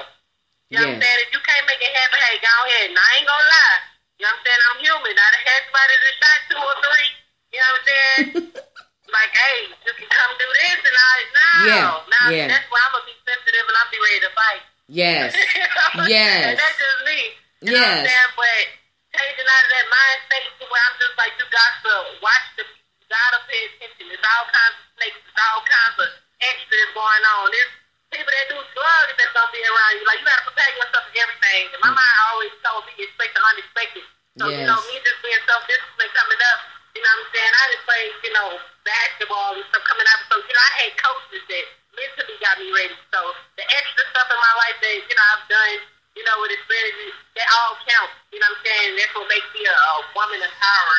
[0.69, 1.19] You know what I'm saying?
[1.25, 2.93] If you can't make it happen, hey, go ahead.
[2.93, 3.77] And I ain't gonna lie.
[4.21, 4.61] You know what I'm saying?
[4.69, 5.13] I'm human.
[5.17, 7.09] I done had somebody that shot two or three.
[7.49, 8.68] You know what I'm saying?
[9.13, 12.21] Like, hey, you can come do this, and I, no, Yeah, no.
[12.33, 12.47] yeah.
[12.49, 14.63] That's why I'm gonna be sensitive and I'll be ready to fight.
[14.89, 15.29] Yes.
[16.09, 16.45] Yes.
[16.45, 17.19] and that's just me.
[17.65, 17.85] You know Yes.
[17.85, 18.31] what I'm saying?
[18.39, 18.65] But
[19.13, 21.93] changing out of that mind state to where I'm just like, you got to
[22.23, 24.05] watch the, you gotta pay attention.
[24.09, 27.45] There's all kinds of snakes, there's all kinds of extras going on.
[27.51, 27.73] There's
[28.13, 30.03] people that do drugs that's gonna be around you.
[30.07, 31.63] Like, you gotta prepare yourself for everything.
[31.73, 31.99] And my mm.
[31.99, 34.05] mind always told me expect the unexpected.
[34.39, 36.59] So, you know, me just being self-disciplined coming up,
[36.99, 37.53] you know what I'm saying?
[37.55, 38.49] I just played, you know,
[38.83, 40.19] basketball and stuff coming up.
[40.27, 42.97] So, you know, I had coaches that mentally got me ready.
[43.15, 43.19] So,
[43.55, 45.75] the extra stuff in my life that, you know, I've done,
[46.19, 48.19] you know, with experiences, that all counts.
[48.35, 48.89] You know what I'm saying?
[48.99, 50.97] That's what makes me a, a woman of power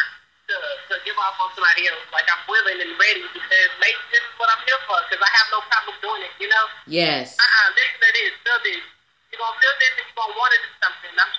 [0.49, 0.57] to,
[0.89, 2.01] to give off on somebody else.
[2.17, 5.31] Like, I'm willing and ready because maybe this is what I'm here for because I
[5.37, 6.65] have no problem doing it, you know?
[6.89, 7.37] Yes.
[7.37, 8.85] Uh-uh, listen to this, feel this.
[9.29, 11.13] You're going to feel this and you're going to want to do something.
[11.13, 11.35] I'm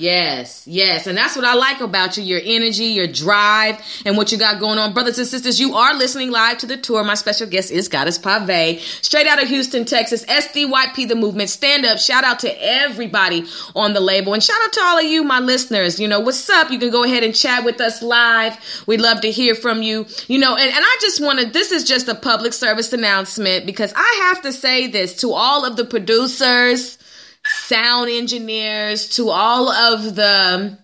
[0.00, 1.06] Yes, yes.
[1.06, 4.58] And that's what I like about you your energy, your drive, and what you got
[4.58, 4.94] going on.
[4.94, 7.04] Brothers and sisters, you are listening live to the tour.
[7.04, 10.24] My special guest is Goddess Pave, straight out of Houston, Texas.
[10.24, 11.50] SDYP The Movement.
[11.50, 11.98] Stand up.
[11.98, 13.44] Shout out to everybody
[13.76, 14.32] on the label.
[14.32, 16.00] And shout out to all of you, my listeners.
[16.00, 16.70] You know, what's up?
[16.70, 18.56] You can go ahead and chat with us live.
[18.86, 20.06] We'd love to hear from you.
[20.28, 23.92] You know, and, and I just wanted, this is just a public service announcement because
[23.94, 26.96] I have to say this to all of the producers
[27.44, 30.78] sound engineers, to all of the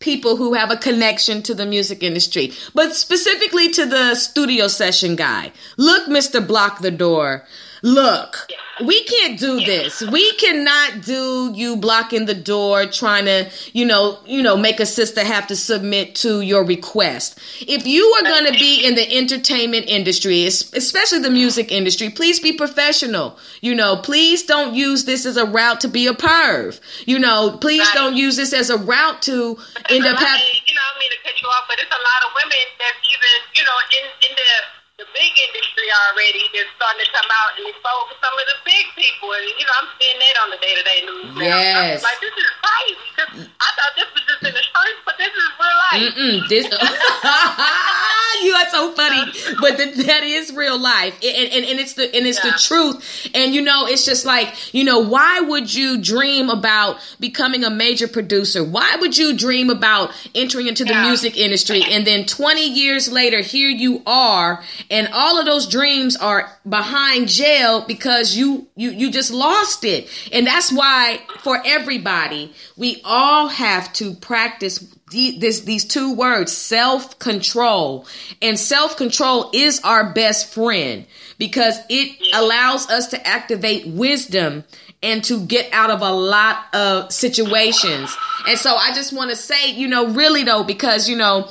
[0.00, 5.16] people who have a connection to the music industry, but specifically to the studio session
[5.16, 5.52] guy.
[5.76, 6.46] Look, Mr.
[6.46, 7.44] Block the Door.
[7.82, 8.48] Look,
[8.84, 10.02] we can't do this.
[10.02, 14.86] We cannot do you blocking the door trying to, you know, you know, make a
[14.86, 17.38] sister have to submit to your request.
[17.60, 22.40] If you are going to be in the entertainment industry, especially the music industry, please
[22.40, 23.38] be professional.
[23.60, 26.80] You know, please don't use this as a route to be a perv.
[27.06, 27.94] You know, please Right.
[27.94, 29.56] don't use this as a route to
[29.88, 32.20] end up having you know, I mean to cut you off, but it's a lot
[32.26, 37.06] of women that's even, you know, in, in the the big industry already is starting
[37.06, 39.30] to come out and expose some of the big people.
[39.30, 41.30] And, you know, I'm seeing that on the day to day news.
[41.38, 41.54] now.
[41.54, 42.02] Yes.
[42.02, 43.06] I'm like, this is crazy.
[43.14, 43.30] 'cause
[43.62, 46.02] I thought this was just in the streets, but this is real life.
[46.18, 46.66] Mm-mm, this
[48.42, 49.22] you are so funny,
[49.60, 52.50] but th- that is real life, and, and, and it's the and it's Yeah.
[52.52, 53.28] the truth.
[53.34, 57.70] And you know, it's just like you know, why would you dream about becoming a
[57.70, 58.62] major producer?
[58.62, 61.06] Why would you dream about entering into the Yeah.
[61.08, 66.16] music industry, and then twenty years later, here you are, and all of those dreams
[66.16, 72.52] are behind jail because you you you just lost it, and that's why for everybody,
[72.76, 74.78] we all have to practice
[75.10, 78.06] the- this these two words self control
[78.42, 81.06] and self control is our best friend
[81.38, 84.64] because it allows us to activate wisdom
[85.02, 88.14] and to get out of a lot of situations.
[88.46, 91.48] And so i just want to say you know really though because you know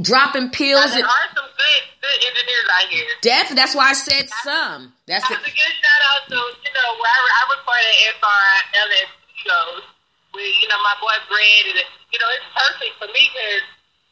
[0.00, 3.10] dropping Now, pills there and are some good, good engineers out here.
[3.20, 6.38] death that's why i said some that's I have to give a shout out to,
[6.64, 8.46] you know, where I, I recorded SR
[8.88, 9.84] LS Studios
[10.32, 11.64] with, you know, my boy Brad.
[11.68, 13.64] And, you know, it's perfect for me because,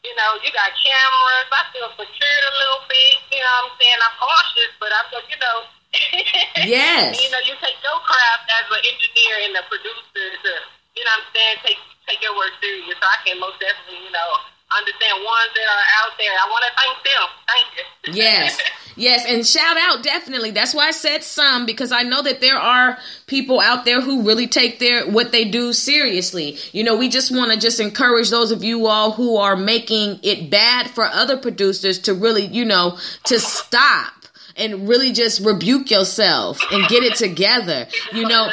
[0.04, 1.48] you know, you got cameras.
[1.54, 3.14] I feel secured a little bit.
[3.32, 4.00] You know what I'm saying?
[4.04, 5.58] I'm cautious, but I'm, like, you know.
[6.70, 7.18] Yes.
[7.18, 10.52] you know, you take your craft as an engineer and a producer to,
[10.94, 12.94] you know what I'm saying, take take your work serious.
[12.94, 14.30] So I can most definitely, you know,
[14.76, 16.32] understand ones that are out there.
[16.32, 17.26] I want to thank them.
[17.46, 18.22] Thank you.
[18.22, 18.58] Yes,
[18.96, 20.50] yes, and shout out definitely.
[20.50, 24.22] That's why I said some because I know that there are people out there who
[24.22, 26.56] really take their what they do seriously.
[26.72, 30.20] You know, we just want to just encourage those of you all who are making
[30.22, 34.12] it bad for other producers to really, you know, to stop
[34.56, 37.86] and really just rebuke yourself and get it together.
[38.12, 38.48] You know,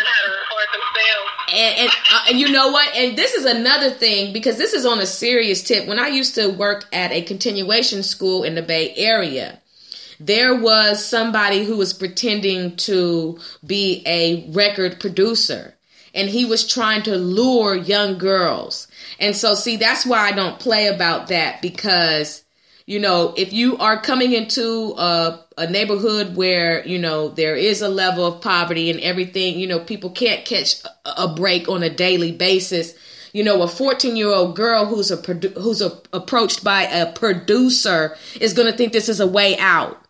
[1.50, 2.94] And and, uh, and you know what?
[2.96, 5.88] And this is another thing because this is on a serious tip.
[5.88, 9.60] When I used to work at a continuation school in the Bay Area,
[10.20, 15.76] there was somebody who was pretending to be a record producer
[16.14, 18.88] and he was trying to lure young girls.
[19.20, 22.44] And so, see, that's why I don't play about that because,
[22.88, 27.82] you know, if you are coming into a, a neighborhood where, you know, there is
[27.82, 31.90] a level of poverty and everything, you know, people can't catch a, break on a
[31.90, 32.94] daily basis.
[33.34, 38.16] You know, a 14 year old girl who's a who's a, approached by a producer
[38.40, 40.07] is going to think this is a way out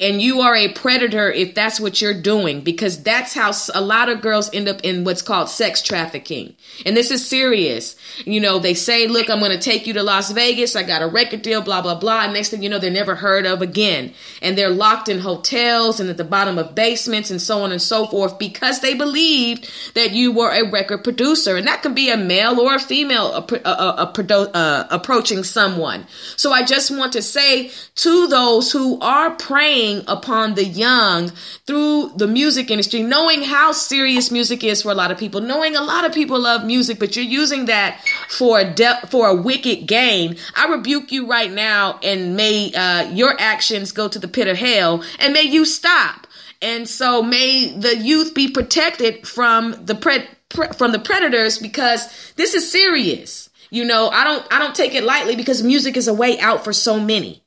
[0.00, 4.08] and you are a predator if that's what you're doing because that's how a lot
[4.08, 6.54] of girls end up in what's called sex trafficking.
[6.86, 7.96] And this is serious.
[8.24, 10.76] You know they say look i'm going to take you to las vegas.
[10.76, 12.24] I got a record deal blah blah blah.
[12.24, 14.14] And next thing you know they're never heard of again.
[14.40, 17.82] And they're locked in hotels and at the bottom of basements and so on and
[17.82, 21.56] so forth because they believed that you were a record producer.
[21.56, 26.06] And that could be a male or a female a, a, a, uh, approaching someone.
[26.36, 31.30] So i just want to say to those who are praying upon the young
[31.66, 35.74] through the music industry, knowing how serious music is for a lot of people, knowing
[35.76, 39.34] a lot of people love music, but you're using that for a de- for a
[39.34, 40.36] wicked gain.
[40.54, 44.56] I rebuke you right now, and may uh, your actions go to the pit of
[44.56, 46.26] hell, and may you stop.
[46.60, 52.32] And so may the youth be protected from the pre- pre- from the predators because
[52.36, 53.48] this is serious.
[53.70, 56.64] You know, I don't I don't take it lightly because music is a way out
[56.64, 57.42] for so many.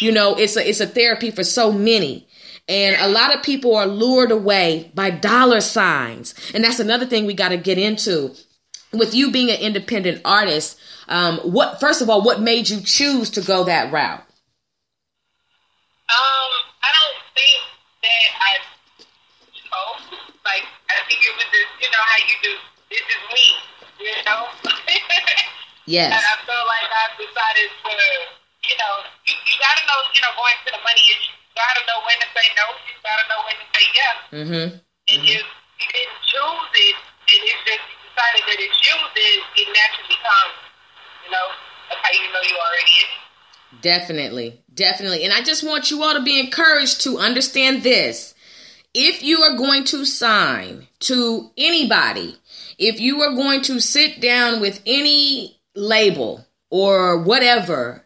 [0.00, 2.26] You know, it's a it's a therapy for so many.
[2.68, 6.34] And a lot of people are lured away by dollar signs.
[6.54, 8.34] And that's another thing we got to get into.
[8.92, 10.78] With you being an independent artist,
[11.08, 14.20] um, what first of all, what made you choose to go that route?
[16.10, 16.50] Um,
[16.82, 17.60] I don't think
[18.02, 18.52] that I
[19.54, 20.18] chose.
[20.44, 22.54] Like, I think it was just, you know, how you do.
[22.90, 23.46] This is me,
[24.06, 24.46] you know.
[25.86, 26.14] yes.
[26.14, 28.39] And I feel like I've decided to
[28.70, 28.94] you know,
[29.26, 31.82] you, you got to know, you know, going to the money is you got to
[31.90, 34.16] know when to say no, you got to know when to say yes.
[34.30, 34.66] Mm-hmm.
[35.10, 35.42] And mm-hmm.
[35.42, 35.44] if
[35.82, 36.96] you didn't choose it,
[37.34, 40.56] and it's just you decided that it's you, then it naturally comes.
[41.26, 41.46] You know,
[41.90, 43.10] that's how you know you already in
[43.82, 45.24] Definitely, definitely.
[45.24, 48.34] And I just want you all to be encouraged to understand this.
[48.92, 52.36] If you are going to sign to anybody,
[52.78, 58.04] if you are going to sit down with any label or whatever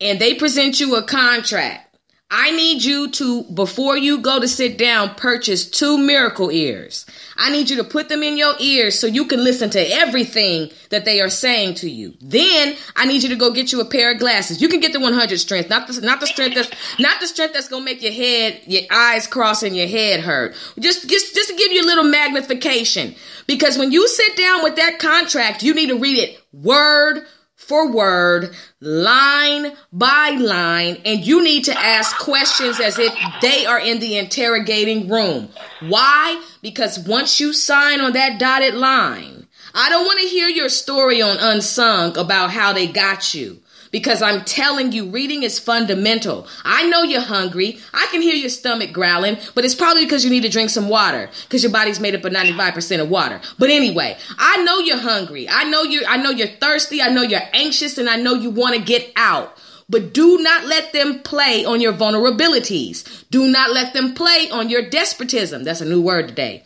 [0.00, 1.90] and they present you a contract,
[2.32, 7.04] I need you to, before you go to sit down, purchase two miracle ears.
[7.36, 10.70] I need you to put them in your ears so you can listen to everything
[10.90, 12.14] that they are saying to you.
[12.20, 14.62] Then I need you to go get you a pair of glasses.
[14.62, 17.52] You can get the 100 strength, not the, not the strength that's, not the strength
[17.52, 20.54] that's going to make your head, your eyes cross and your head hurt.
[20.78, 23.16] Just, just, just to give you a little magnification.
[23.48, 27.26] Because when you sit down with that contract, you need to read it word
[27.60, 33.78] for word, line by line, and you need to ask questions as if they are
[33.78, 35.48] in the interrogating room.
[35.80, 36.42] Why?
[36.62, 41.22] Because once you sign on that dotted line, I don't want to hear your story
[41.22, 43.60] on Unsung about how they got you
[43.90, 46.46] because I'm telling you, reading is fundamental.
[46.64, 47.78] I know you're hungry.
[47.92, 50.88] I can hear your stomach growling, but it's probably because you need to drink some
[50.88, 53.40] water because your body's made up of 95% of water.
[53.58, 55.48] But anyway, I know you're hungry.
[55.48, 57.02] I know you're, I know you're thirsty.
[57.02, 59.56] I know you're anxious and I know you want to get out.
[59.88, 63.28] But do not let them play on your vulnerabilities.
[63.30, 65.64] Do not let them play on your despotism.
[65.64, 66.64] That's a new word today.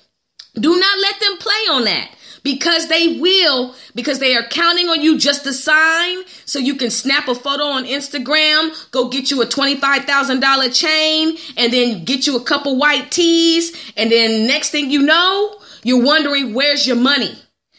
[0.54, 2.14] Do not let them play on that
[2.44, 6.90] because they will, because they are counting on you just to sign so you can
[6.90, 12.36] snap a photo on Instagram, go get you a $25,000 chain, and then get you
[12.36, 13.92] a couple white tees.
[13.96, 17.36] And then next thing you know, you're wondering where's your money?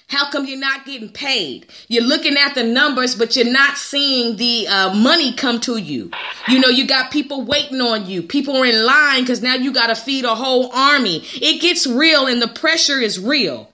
[0.07, 1.68] How come you're not getting paid?
[1.88, 6.11] You're looking at the numbers, but you're not seeing the uh, money come to you.
[6.47, 8.22] You know, you got people waiting on you.
[8.22, 11.24] People are in line because now you got to feed a whole army.
[11.34, 13.72] It gets real and the pressure is real.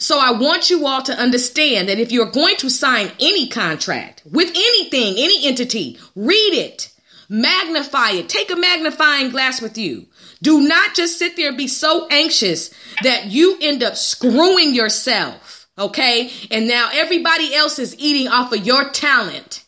[0.00, 4.22] So I want you all to understand that if you're going to sign any contract
[4.24, 6.90] with anything, any entity, read it,
[7.28, 10.06] magnify it, take a magnifying glass with you.
[10.42, 12.70] Do not just sit there and be so anxious
[13.02, 15.68] that you end up screwing yourself.
[15.76, 16.30] Okay.
[16.50, 19.66] And now everybody else is eating off of your talent.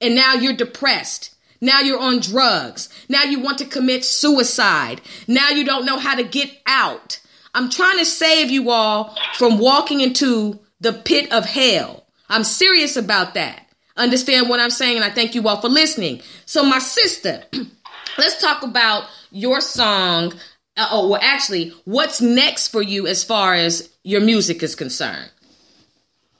[0.00, 1.34] And now you're depressed.
[1.60, 2.88] Now you're on drugs.
[3.10, 5.02] Now you want to commit suicide.
[5.28, 7.20] Now you don't know how to get out.
[7.54, 12.04] I'm trying to save you all from walking into the pit of hell.
[12.28, 13.60] I'm serious about that.
[13.96, 14.96] Understand what I'm saying?
[14.96, 16.20] And I thank you all for listening.
[16.46, 17.44] So, my sister,
[18.18, 20.32] let's talk about your song.
[20.76, 25.30] Uh, oh, well, actually, what's next for you as far as your music is concerned?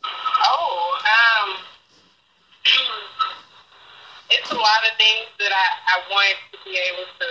[0.05, 1.57] Oh, um,
[4.31, 7.27] it's a lot of things that I, I want to be able to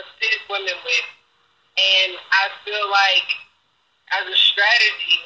[0.00, 1.17] assist women with.
[1.78, 3.28] And I feel like
[4.10, 5.22] as a strategy,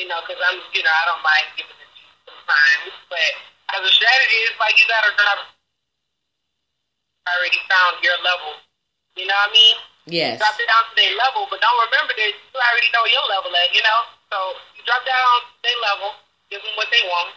[0.00, 3.32] you know, because I'm, you know, I don't mind giving it to you sometimes, but
[3.76, 5.38] as a strategy, it's like you got to drop
[7.28, 8.56] already found your level.
[9.14, 9.76] You know what I mean?
[10.08, 10.40] Yes.
[10.40, 13.52] Drop it down to their level, but don't remember that you already know your level
[13.52, 14.00] at, you know?
[14.32, 14.38] So
[14.74, 16.16] you drop down to their level,
[16.50, 17.36] give them what they want,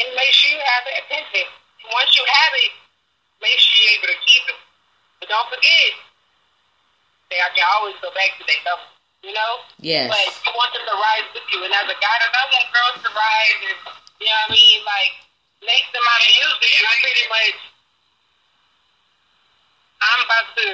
[0.00, 1.46] and make sure you have their attention.
[1.92, 2.72] Once you have it,
[3.44, 4.58] make sure you're able to keep it.
[5.20, 5.90] But don't forget,
[7.32, 8.84] they I can always go back to their level,
[9.24, 9.52] you know?
[9.80, 10.12] Yes.
[10.12, 11.64] But you want them to rise with you.
[11.64, 13.80] And as a guy that I want girls to rise and,
[14.20, 14.78] you know what I mean?
[14.84, 15.12] Like,
[15.64, 17.56] make them out of music is pretty much,
[20.04, 20.66] I'm about to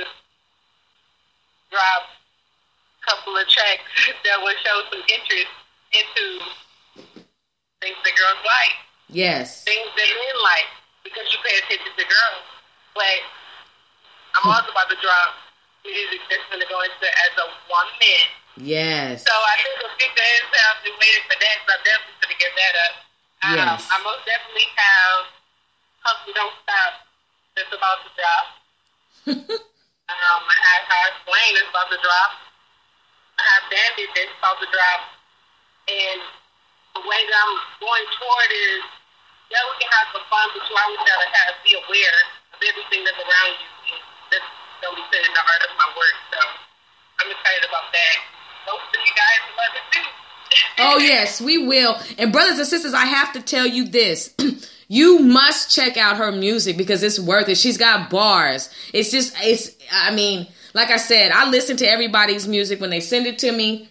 [1.70, 3.86] drop a couple of tracks
[4.26, 5.54] that will show some interest
[5.94, 6.24] into
[7.78, 8.74] things that girls like,
[9.08, 9.62] Yes.
[9.62, 10.68] things that men like,
[11.06, 12.44] because you pay attention to girls.
[12.98, 13.20] But
[14.34, 15.47] I'm also about to drop
[15.84, 18.24] music going to go into as a woman.
[18.58, 19.22] Yes.
[19.22, 22.34] So I think the future is have been waiting for that, so I'm definitely going
[22.34, 22.94] to get that up.
[23.38, 23.80] Um, Yes.
[23.86, 25.20] I most definitely have
[26.02, 26.92] Hustle Don't Stop
[27.54, 28.46] that's about to drop.
[30.10, 32.30] um, I have How Explain that's about to drop.
[33.38, 35.00] I have Bandit that's about to drop.
[35.86, 36.20] And
[36.98, 38.82] the way that I'm going toward is,
[39.54, 42.18] yeah, we can have some fun, but you always got to have, be aware
[42.52, 43.77] of everything that's around you.
[44.80, 46.16] Be put in the heart of my work.
[46.32, 46.38] So
[47.20, 48.16] I'm excited about that.
[48.66, 50.08] Hopefully you guys love it too.
[50.80, 51.98] Oh yes, we will.
[52.18, 54.32] And brothers and sisters, I have to tell you this.
[54.88, 57.58] you must check out her music because it's worth it.
[57.58, 58.70] She's got bars.
[58.94, 63.00] It's just it's I mean, like I said, I listen to everybody's music when they
[63.00, 63.90] send it to me.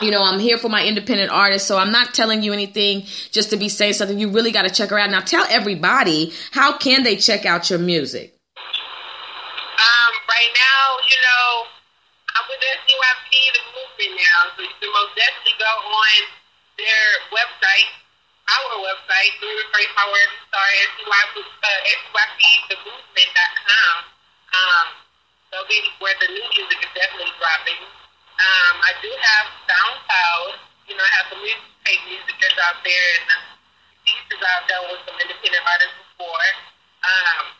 [0.00, 3.02] You know, I'm here for my independent artists, so I'm not telling you anything
[3.32, 4.18] just to be saying something.
[4.18, 5.10] You really got to check her out.
[5.10, 8.37] Now tell everybody how can they check out your music?
[10.28, 11.72] Right now, you know,
[12.36, 16.20] I'm with SUIP, the movement now, so you can most definitely go on
[16.76, 17.88] their website,
[18.44, 21.32] our website, let me rephrase my words, sorry, SUIP,
[23.68, 23.96] uh.
[24.48, 24.86] Um,
[25.48, 27.80] that'll be where the new music is definitely dropping.
[27.80, 30.60] Um, I do have SoundCloud,
[30.92, 33.42] you know, I have some music, paid music that's out there, and
[34.04, 36.48] pieces I've done with some independent artists before.
[37.00, 37.57] Um,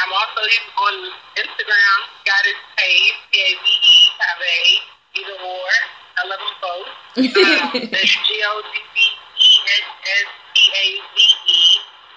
[0.00, 4.80] I'm also on Instagram, Goddess Pave, P-A-V-E, Pave,
[5.20, 5.70] either or.
[6.16, 6.88] I love them both.
[7.40, 8.80] Um, that's G-O-D-D-E-S-S-P-A-V-E.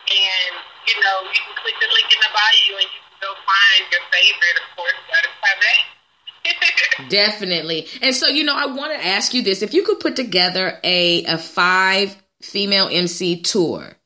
[0.04, 0.54] And,
[0.88, 3.84] you know, you can click the link in the bio and you can go find
[3.92, 5.94] your favorite, of course, Goddess Pave.
[7.10, 7.88] Definitely.
[8.02, 9.62] And so, you know, I want to ask you this.
[9.62, 13.98] If you could put together a, a five female MC tour,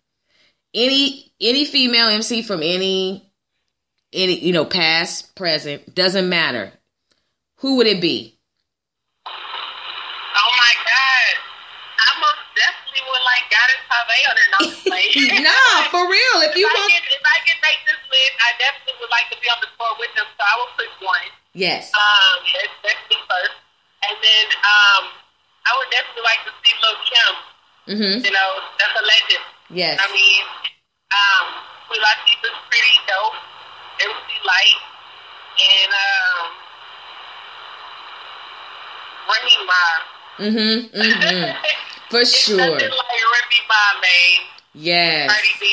[0.73, 3.26] any any female MC from any
[4.13, 6.71] any you know, past, present, doesn't matter.
[7.59, 8.37] Who would it be?
[10.37, 11.33] oh, my God.
[11.97, 14.77] I most definitely would like Goddess Pave on nose
[15.49, 16.37] nah, for real.
[16.45, 19.13] If you if I want can, if I can make this list, I definitely would
[19.13, 21.29] like to be on the tour with them, so I will put one.
[21.57, 21.89] Yes.
[21.89, 23.57] Um, that's definitely first,
[24.05, 25.03] and then um,
[25.65, 27.33] I would definitely like to see Lil Kim.
[27.87, 28.17] Mm-hmm.
[28.29, 29.45] You know, that's a legend.
[29.71, 29.95] Yes.
[29.97, 30.43] I mean,
[31.09, 31.45] um,
[31.87, 33.39] Queen Latifah's pretty dope.
[34.01, 34.81] MC Lyte
[35.57, 36.45] and um,
[39.27, 39.83] Remy Ma.
[40.37, 40.75] Mm-hmm.
[40.93, 41.45] Mm-hmm.
[42.13, 42.57] For sure.
[42.57, 44.39] nothing like Remy Ma, man.
[44.77, 45.27] Yes.
[45.27, 45.65] Cardi B.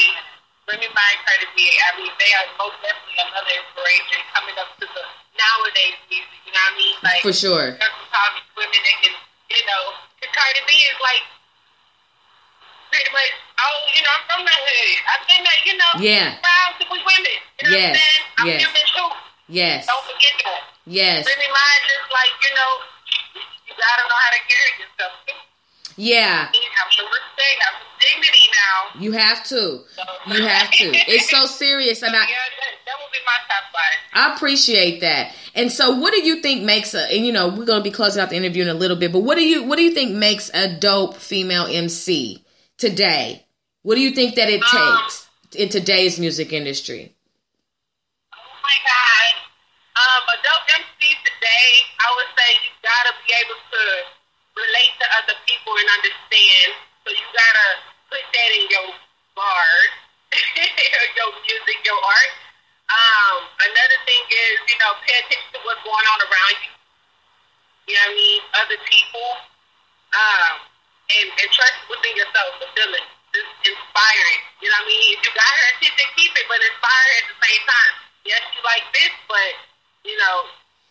[0.66, 1.58] Remy Ma and Cardi B.
[1.68, 5.04] I mean, they are most definitely another inspiration coming up to the
[5.36, 6.40] nowadays music.
[6.48, 6.96] You know what I mean?
[7.04, 7.76] Like, For sure.
[7.76, 9.14] there's some women that can,
[9.52, 9.82] you know,
[10.34, 11.22] Cardi B is like
[12.94, 14.94] pretty much, oh, you know, I'm from the hood.
[15.10, 16.38] I've been there, you know, Yeah.
[16.38, 17.36] proud to be women.
[17.58, 18.24] You know Yes, what I'm saying?
[18.38, 18.60] I'm yes.
[18.62, 19.10] human too.
[19.50, 19.86] Yes.
[19.90, 20.62] Don't forget that.
[20.86, 21.26] Yes.
[21.26, 22.70] Ma is just like, you know,
[23.66, 25.12] you gotta know how to carry yourself.
[25.96, 26.48] Yeah.
[26.52, 29.00] You have some respect, have dignity now.
[29.00, 29.84] You have to.
[29.94, 30.84] So, You have to.
[31.10, 33.98] It's so serious, and I, yeah, that, that would be my top five.
[34.12, 35.32] I appreciate that.
[35.54, 37.02] And so, what do you think makes a?
[37.14, 39.20] And you know, we're gonna be closing out the interview in a little bit, but
[39.20, 42.43] what do you what do you think makes a dope female MC
[42.78, 43.46] today?
[43.82, 47.14] What do you think that it Um, takes in today's music industry?
[48.32, 49.32] Oh my God.
[49.94, 51.70] Um, a dope MC today,
[52.00, 53.82] I would say you gotta be able to
[54.56, 56.74] relate to other people and understand.
[57.04, 57.68] So you gotta
[58.10, 58.88] put that in your
[59.36, 59.92] bars,
[61.16, 62.32] your music, your art.
[62.90, 66.72] Um, another thing is, you know, pay attention to what's going on around you.
[67.88, 68.40] You know what I mean?
[68.64, 69.28] Other people.
[70.14, 70.54] Um,
[71.10, 73.06] and, and trust within yourself, the feeling.
[73.34, 74.40] just inspiring.
[74.62, 75.08] You know what I mean?
[75.18, 77.94] If you got her attention, keep it, but inspire her at the same time.
[78.24, 79.52] Yes, she like this, but
[80.08, 80.36] you know,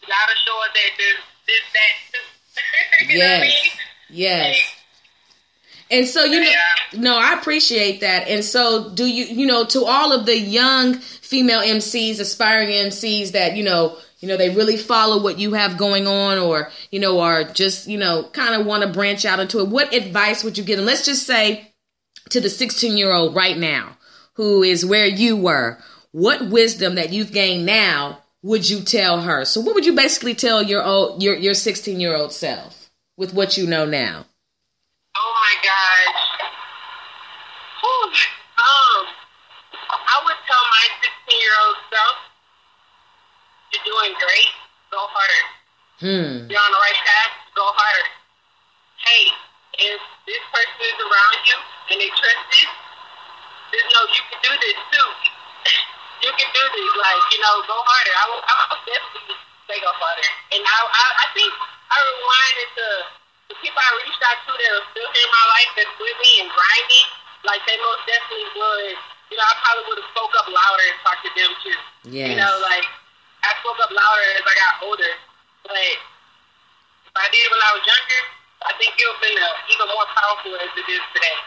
[0.01, 2.25] you gotta show her that there's this, that, too.
[3.09, 3.25] you yes.
[3.25, 3.73] know what I mean?
[4.13, 4.47] Yes.
[4.53, 4.83] Like,
[5.91, 6.99] and so you know, yeah.
[6.99, 8.27] no, I appreciate that.
[8.27, 13.31] And so, do you, you know, to all of the young female MCs, aspiring MCs
[13.33, 16.99] that you know, you know, they really follow what you have going on, or you
[17.01, 19.67] know, are just you know, kind of want to branch out into it.
[19.67, 20.79] What advice would you give?
[20.79, 21.73] And let's just say
[22.29, 23.97] to the 16 year old right now,
[24.35, 25.77] who is where you were,
[26.13, 29.43] what wisdom that you've gained now would you tell her?
[29.43, 33.33] So, what would you basically tell your old, your your 16 year old self with
[33.33, 34.25] what you know now?
[35.17, 36.49] Oh my gosh.
[37.81, 38.07] Whew.
[38.07, 39.05] Um,
[39.91, 40.87] I would tell my
[41.27, 42.32] 16 year old self,
[43.73, 44.51] you're doing great,
[44.93, 45.43] go harder.
[45.97, 46.33] Hmm.
[46.45, 48.05] You're on the right path, go harder.
[49.01, 49.23] Hey,
[49.81, 49.99] if
[50.29, 51.57] this person is around you
[51.89, 52.69] and they trust this,
[53.73, 55.09] just know you can do this too.
[56.23, 56.91] you can do this.
[56.93, 58.13] Like, you know, go harder.
[58.13, 60.29] I will, I will definitely say go harder.
[60.53, 61.51] And I, I, I think
[61.89, 62.87] I rewind into
[63.49, 66.17] the people I reached out to that are still here in my life that's with
[66.21, 67.07] me and grinding,
[67.49, 68.97] like they most definitely would.
[69.33, 71.79] You know, I probably would have spoke up louder and talked to them too.
[72.13, 72.29] Yes.
[72.29, 72.85] You know, like
[73.43, 75.13] I spoke up louder as I got older,
[75.63, 78.21] but if I did when I was younger,
[78.63, 79.37] I think it would have been
[79.75, 81.37] even more powerful as it is today.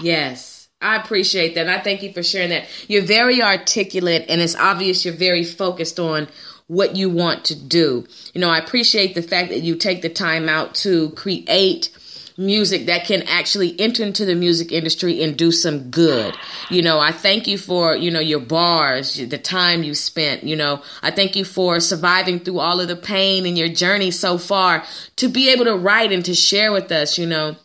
[0.00, 0.68] Yes.
[0.80, 1.62] I appreciate that.
[1.62, 2.66] And I thank you for sharing that.
[2.86, 6.28] You're very articulate and it's obvious you're very focused on
[6.66, 8.06] what you want to do.
[8.34, 11.90] You know, I appreciate the fact that you take the time out to create
[12.38, 16.34] music that can actually enter into the music industry and do some good.
[16.70, 20.56] You know, I thank you for, you know, your bars, the time you spent, you
[20.56, 24.38] know, I thank you for surviving through all of the pain in your journey so
[24.38, 24.84] far
[25.16, 27.56] to be able to write and to share with us, you know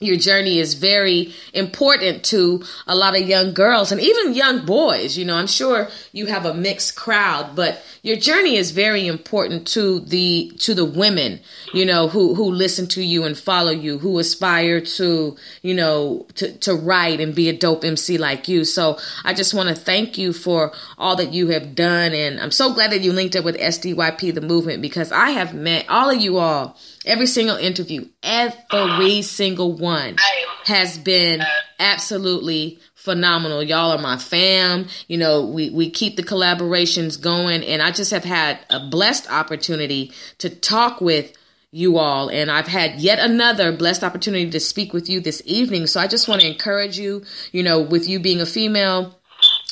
[0.00, 5.16] your journey is very important to a lot of young girls and even young boys.
[5.16, 9.66] You know, I'm sure you have a mixed crowd, but your journey is very important
[9.68, 11.40] to the to the women,
[11.72, 16.26] you know, who who listen to you and follow you, who aspire to, you know,
[16.34, 18.64] to to write and be a dope MC like you.
[18.64, 22.50] So I just want to thank you for all that you have done and I'm
[22.50, 26.10] so glad that you linked up with SDYP the movement because I have met all
[26.10, 30.16] of you all Every single interview, every single one
[30.64, 31.42] has been
[31.78, 33.62] absolutely phenomenal.
[33.62, 34.86] Y'all are my fam.
[35.06, 39.30] You know, we, we keep the collaborations going and I just have had a blessed
[39.30, 41.32] opportunity to talk with
[41.70, 45.86] you all and I've had yet another blessed opportunity to speak with you this evening.
[45.86, 49.18] So I just want to encourage you, you know, with you being a female,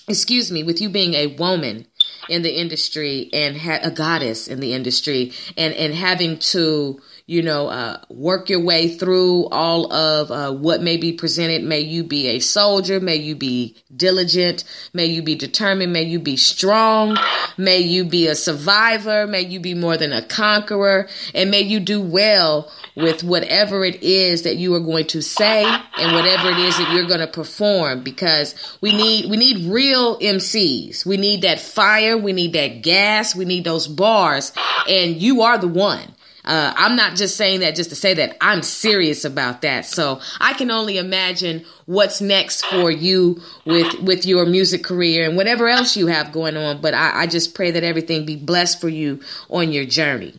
[0.06, 1.86] excuse me, with you being a woman
[2.28, 7.42] in the industry and ha- a goddess in the industry and and having to you
[7.42, 11.62] know, uh, work your way through all of uh, what may be presented.
[11.62, 13.00] May you be a soldier.
[13.00, 14.64] May you be diligent.
[14.92, 15.92] May you be determined.
[15.92, 17.16] May you be strong.
[17.56, 19.26] May you be a survivor.
[19.26, 21.08] May you be more than a conqueror.
[21.34, 25.64] And may you do well with whatever it is that you are going to say
[25.64, 30.18] and whatever it is that you're going to perform because we need we need real
[30.18, 31.06] MCs.
[31.06, 34.52] We need that fire, we need that gas, we need those bars
[34.88, 36.14] and you are the one.
[36.44, 39.86] Uh, I'm not just saying that just to say that I'm serious about that.
[39.86, 45.36] So I can only imagine what's next for you with with your music career and
[45.36, 46.80] whatever else you have going on.
[46.80, 49.20] But I, I just pray that everything be blessed for you
[49.50, 50.34] on your journey.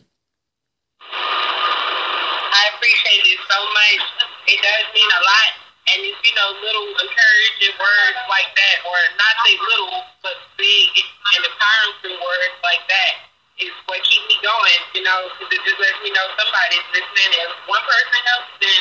[1.00, 4.04] I appreciate it so much.
[4.44, 5.52] It does mean a lot,
[5.88, 10.88] and it's you know little encouraging words like that, or not say little, but big
[11.00, 15.78] and empowering words like that is what keeps me going, you know, because it just
[15.78, 17.30] lets me know somebody's listening.
[17.38, 18.80] If one person helps, then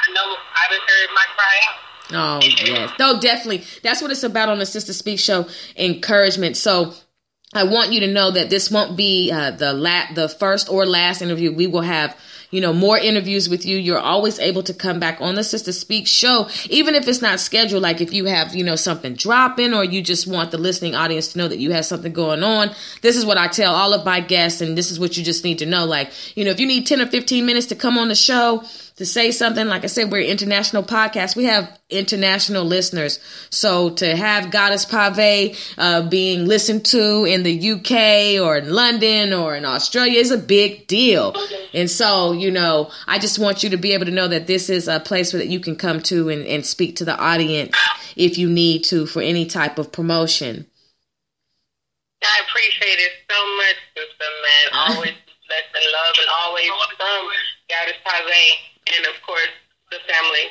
[0.00, 1.78] I know I've heard my cry out.
[2.10, 3.64] Oh yes, no, definitely.
[3.82, 5.46] That's what it's about on the Sister Speak Show.
[5.76, 6.56] Encouragement.
[6.56, 6.94] So
[7.52, 10.86] I want you to know that this won't be uh, the la- the first or
[10.86, 11.52] last interview.
[11.52, 12.16] We will have
[12.50, 13.76] you know, more interviews with you.
[13.76, 17.40] You're always able to come back on the Sister Speak show, even if it's not
[17.40, 17.82] scheduled.
[17.82, 21.32] Like if you have, you know, something dropping or you just want the listening audience
[21.32, 22.70] to know that you have something going on.
[23.02, 25.44] This is what I tell all of my guests, and this is what you just
[25.44, 25.84] need to know.
[25.84, 28.64] Like, you know, if you need 10 or 15 minutes to come on the show,
[28.98, 29.66] to say something.
[29.66, 31.36] Like I said, we're international podcast.
[31.36, 33.20] We have international listeners.
[33.48, 39.32] So to have Goddess Pave uh, being listened to in the UK or in London
[39.32, 41.34] or in Australia is a big deal.
[41.72, 44.68] And so, you know, I just want you to be able to know that this
[44.68, 47.76] is a place where that you can come to and, and speak to the audience
[48.16, 50.66] if you need to for any type of promotion.
[52.20, 54.90] I appreciate it so much, sister man.
[54.96, 55.14] Always
[55.46, 56.68] blessed and love and always
[56.98, 57.24] from
[57.72, 58.58] Goddess Pave
[58.96, 59.54] and of course
[59.90, 60.46] the family.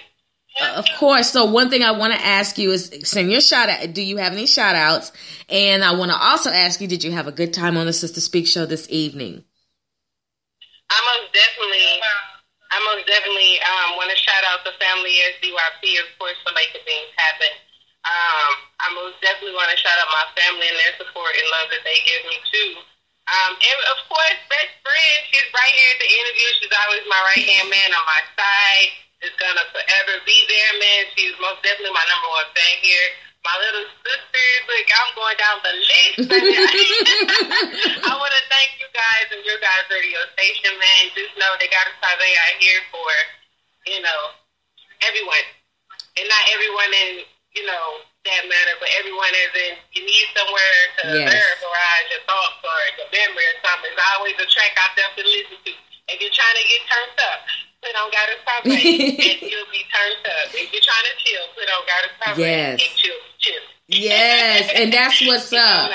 [0.59, 1.29] Uh, of course.
[1.29, 3.93] So one thing I want to ask you is send your shout out.
[3.93, 5.11] Do you have any shout outs?
[5.49, 7.93] And I want to also ask you, did you have a good time on the
[7.93, 9.43] Sister Speak show this evening?
[10.89, 12.01] I most definitely,
[12.71, 16.81] I most definitely um, want to shout out the family SDYP, of course, for making
[16.88, 17.53] things happen.
[18.07, 21.67] Um, I most definitely want to shout out my family and their support and love
[21.75, 22.69] that they give me too.
[23.28, 26.47] Um, and of course, best friend, she's right here at the interview.
[26.63, 28.91] She's always my right hand man on my side.
[29.19, 31.01] Is gonna forever be there, man.
[31.17, 33.07] She's most definitely my number one fan here.
[33.41, 36.17] My little sister, look, I'm going down the list.
[38.05, 41.01] I want to thank you guys and your guys' radio station, man.
[41.17, 43.09] Just know they got us they are here for,
[43.89, 44.21] you know,
[45.01, 45.47] everyone,
[46.21, 47.13] and not everyone in,
[47.57, 51.32] you know, that matter, but everyone is in, you need somewhere to yes.
[51.32, 53.91] verbalize your thoughts or your memory or something.
[53.95, 55.71] There's always a track out there to listen to.
[56.11, 57.39] If you're trying to get turned up,
[57.84, 60.47] put on Goddess Pave and you'll be turned up.
[60.51, 62.80] If you're trying to chill, put on Goddess Pave yes.
[62.80, 63.63] and chill, chill.
[63.88, 65.91] Yes, and that's what's up.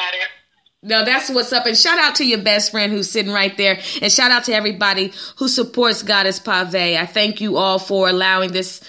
[0.85, 1.67] No, that's what's up.
[1.67, 3.79] And shout out to your best friend who's sitting right there.
[4.01, 6.75] And shout out to everybody who supports Goddess Pave.
[6.75, 8.81] I thank you all for allowing this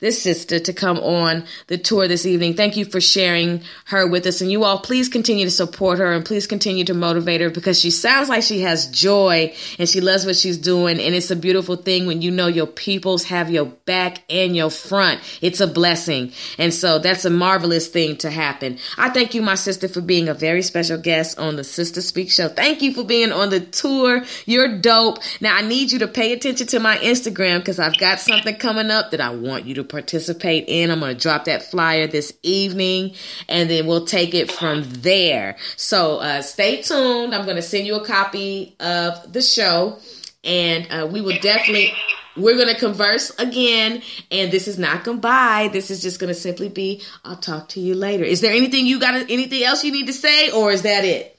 [0.00, 2.54] this sister to come on the tour this evening.
[2.54, 4.40] Thank you for sharing her with us.
[4.40, 7.78] And you all, please continue to support her and please continue to motivate her because
[7.78, 10.98] she sounds like she has joy and she loves what she's doing.
[10.98, 14.70] And it's a beautiful thing when you know your peoples have your back and your
[14.70, 15.20] front.
[15.42, 16.32] It's a blessing.
[16.58, 18.78] And so that's a marvelous thing to happen.
[18.96, 22.30] I thank you, my sister, for being a very special guest on the Sister Speak
[22.30, 22.48] Show.
[22.48, 24.24] Thank you for being on the tour.
[24.46, 25.18] You're dope.
[25.40, 28.90] Now, I need you to pay attention to my Instagram because I've got something coming
[28.90, 30.90] up that I want you to participate in.
[30.90, 33.14] I'm going to drop that flyer this evening
[33.48, 35.56] and then we'll take it from there.
[35.76, 37.34] So uh, stay tuned.
[37.34, 39.98] I'm going to send you a copy of the show
[40.44, 41.92] and uh, we will definitely
[42.36, 46.38] we're going to converse again and this is not goodbye this is just going to
[46.38, 49.92] simply be i'll talk to you later is there anything you got anything else you
[49.92, 51.38] need to say or is that it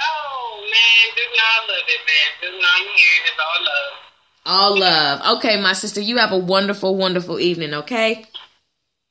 [0.00, 4.11] oh man just i love it man just i'm here it's all love
[4.44, 5.38] all love.
[5.38, 8.24] Okay, my sister, you have a wonderful, wonderful evening, okay?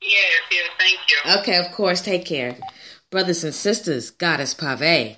[0.02, 1.40] Yes, yes, thank you.
[1.40, 2.02] Okay, of course.
[2.02, 2.58] Take care.
[3.12, 5.18] Brothers and sisters, Goddess Pave.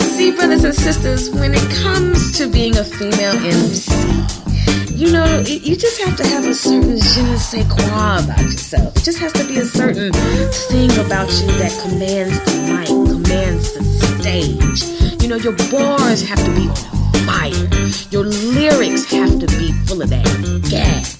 [0.00, 4.53] See, brothers and sisters, when it comes to being a female MC,
[4.94, 8.96] you know, you just have to have a certain je ne sais quoi about yourself.
[8.96, 13.72] It just has to be a certain thing about you that commands the mic, commands
[13.72, 13.82] the
[14.20, 15.20] stage.
[15.20, 17.68] You know, your bars have to be on fire.
[18.10, 21.18] Your lyrics have to be full of that gas.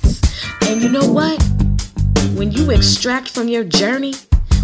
[0.69, 1.43] And you know what?
[2.37, 4.15] When you extract from your journey,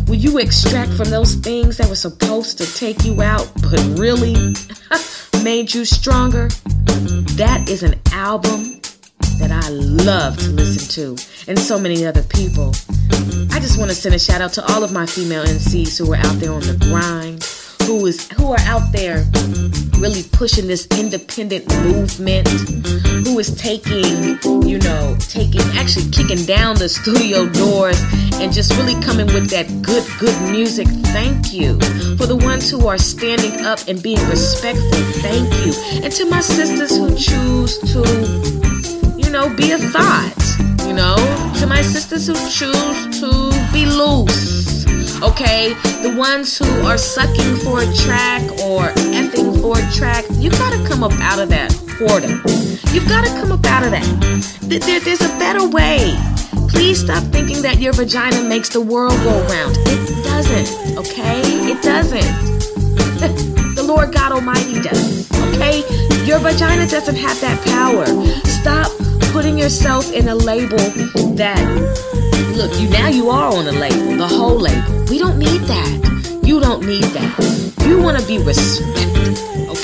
[0.06, 4.54] when you extract from those things that were supposed to take you out, but really
[5.42, 6.48] made you stronger,
[7.36, 8.79] that is an album
[9.40, 12.74] that I love to listen to, and so many other people.
[13.50, 16.12] I just want to send a shout out to all of my female MCs who
[16.12, 17.42] are out there on the grind,
[17.88, 19.24] who is who are out there
[19.98, 22.48] really pushing this independent movement,
[23.26, 28.00] who is taking, you know, taking actually kicking down the studio doors
[28.34, 30.86] and just really coming with that good, good music.
[31.12, 31.78] Thank you.
[32.16, 35.72] For the ones who are standing up and being respectful, thank you.
[36.02, 38.69] And to my sisters who choose to
[39.30, 40.34] you know, be a thought,
[40.88, 41.14] you know,
[41.60, 43.30] to my sisters who choose to
[43.72, 44.84] be loose,
[45.22, 45.72] okay?
[46.02, 50.84] The ones who are sucking for a track or effing for a track, you gotta
[50.84, 52.42] come up out of that whoredom.
[52.92, 54.58] You've gotta come up out of that.
[54.62, 56.18] There, there's a better way.
[56.68, 59.76] Please stop thinking that your vagina makes the world go round.
[59.86, 61.40] It doesn't, okay?
[61.70, 62.20] It doesn't.
[63.76, 65.84] the Lord God Almighty does, okay?
[66.26, 68.06] Your vagina doesn't have that power.
[68.44, 68.90] Stop
[69.32, 70.78] putting yourself in a label
[71.36, 71.60] that
[72.56, 75.04] look you now you are on a label the whole label.
[75.04, 76.40] We don't need that.
[76.42, 77.84] You don't need that.
[77.86, 79.00] You want to be respected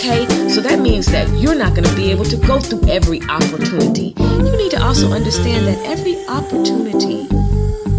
[0.07, 0.49] okay?
[0.49, 4.15] So that means that you're not going to be able to go through every opportunity.
[4.19, 7.27] You need to also understand that every opportunity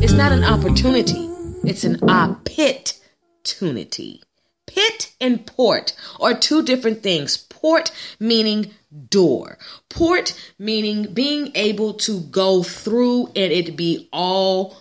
[0.03, 1.29] is not an opportunity.
[1.63, 4.23] It's an opportunity.
[4.65, 7.37] Pit and port are two different things.
[7.37, 8.73] Port meaning
[9.09, 9.57] door.
[9.89, 14.77] Port meaning being able to go through and it be all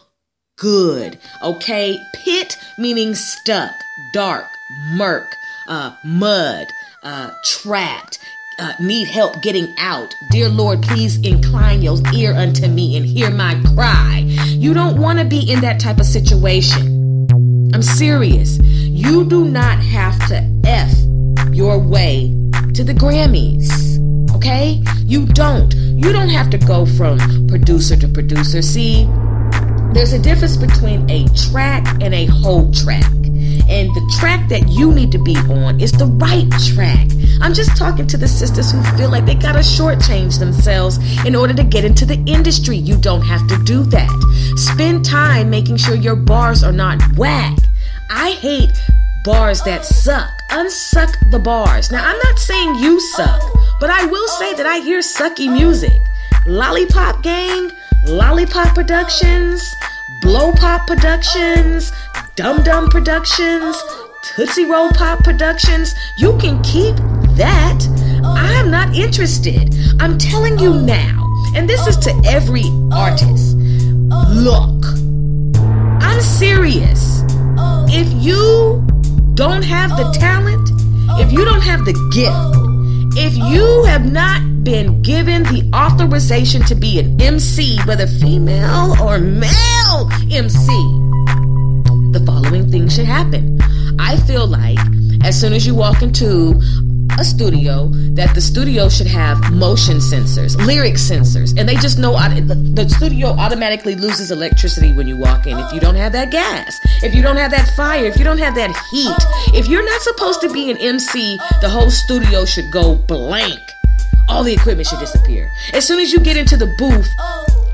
[0.59, 1.19] good.
[1.43, 1.99] Okay.
[2.25, 3.73] Pit meaning stuck,
[4.13, 4.47] dark,
[4.95, 5.27] murk,
[5.69, 6.67] uh, mud,
[7.03, 8.19] uh, trapped.
[8.59, 10.15] uh, need help getting out.
[10.31, 14.25] Dear Lord, please incline your ear unto me and hear my cry.
[14.47, 17.27] You don't want to be in that type of situation.
[17.75, 18.59] I'm serious.
[18.59, 20.93] You do not have to F
[21.55, 22.29] your way
[22.75, 23.96] to the Grammys.
[24.47, 24.81] Okay?
[24.99, 25.75] You don't.
[25.75, 27.19] You don't have to go from
[27.49, 28.63] producer to producer.
[28.63, 29.07] See,
[29.93, 33.13] there's a difference between a track and a whole track.
[33.69, 37.09] And the track that you need to be on is the right track.
[37.41, 41.53] I'm just talking to the sisters who feel like they gotta shortchange themselves in order
[41.53, 42.77] to get into the industry.
[42.77, 44.09] You don't have to do that.
[44.55, 47.59] Spend time making sure your bars are not whack.
[48.11, 48.71] I hate
[49.25, 50.31] bars that suck.
[50.51, 51.91] Unsuck the bars.
[51.91, 53.43] Now, I'm not saying you suck,
[53.81, 55.53] but I will say that I hear sucky oh.
[55.53, 56.01] music.
[56.47, 57.71] Lollipop Gang,
[58.07, 59.61] Lollipop Productions,
[60.23, 61.93] Blow Pop Productions,
[62.37, 63.77] Dum Dum Productions,
[64.23, 65.93] Tootsie Roll Pop Productions.
[66.17, 66.95] You can keep
[67.37, 67.79] that.
[68.25, 69.75] I'm not interested.
[70.01, 73.57] I'm telling you now, and this is to every artist.
[73.57, 74.85] Look,
[76.01, 77.23] I'm serious.
[77.89, 78.87] If you
[79.35, 80.69] don't have the talent,
[81.21, 82.66] if you don't have the gift,
[83.19, 89.19] if you have not been given the authorization to be an MC, whether female or
[89.19, 90.67] male MC,
[92.13, 93.59] the following thing should happen.
[93.99, 94.79] I feel like
[95.25, 96.61] as soon as you walk into
[97.19, 102.13] a studio that the studio should have motion sensors, lyric sensors, and they just know
[102.13, 106.79] the studio automatically loses electricity when you walk in if you don't have that gas,
[107.03, 109.57] if you don't have that fire, if you don't have that heat.
[109.59, 113.61] If you're not supposed to be an MC, the whole studio should go blank.
[114.29, 115.51] All the equipment should disappear.
[115.73, 117.09] As soon as you get into the booth,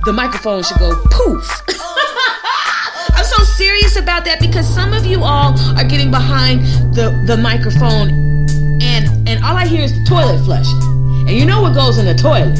[0.04, 1.48] the microphone should go poof.
[3.14, 6.60] I'm so serious about that because some of you all are getting behind
[6.94, 8.31] the, the microphone
[9.42, 10.80] all I hear is the toilet flushing.
[11.26, 12.56] And you know what goes in the toilet?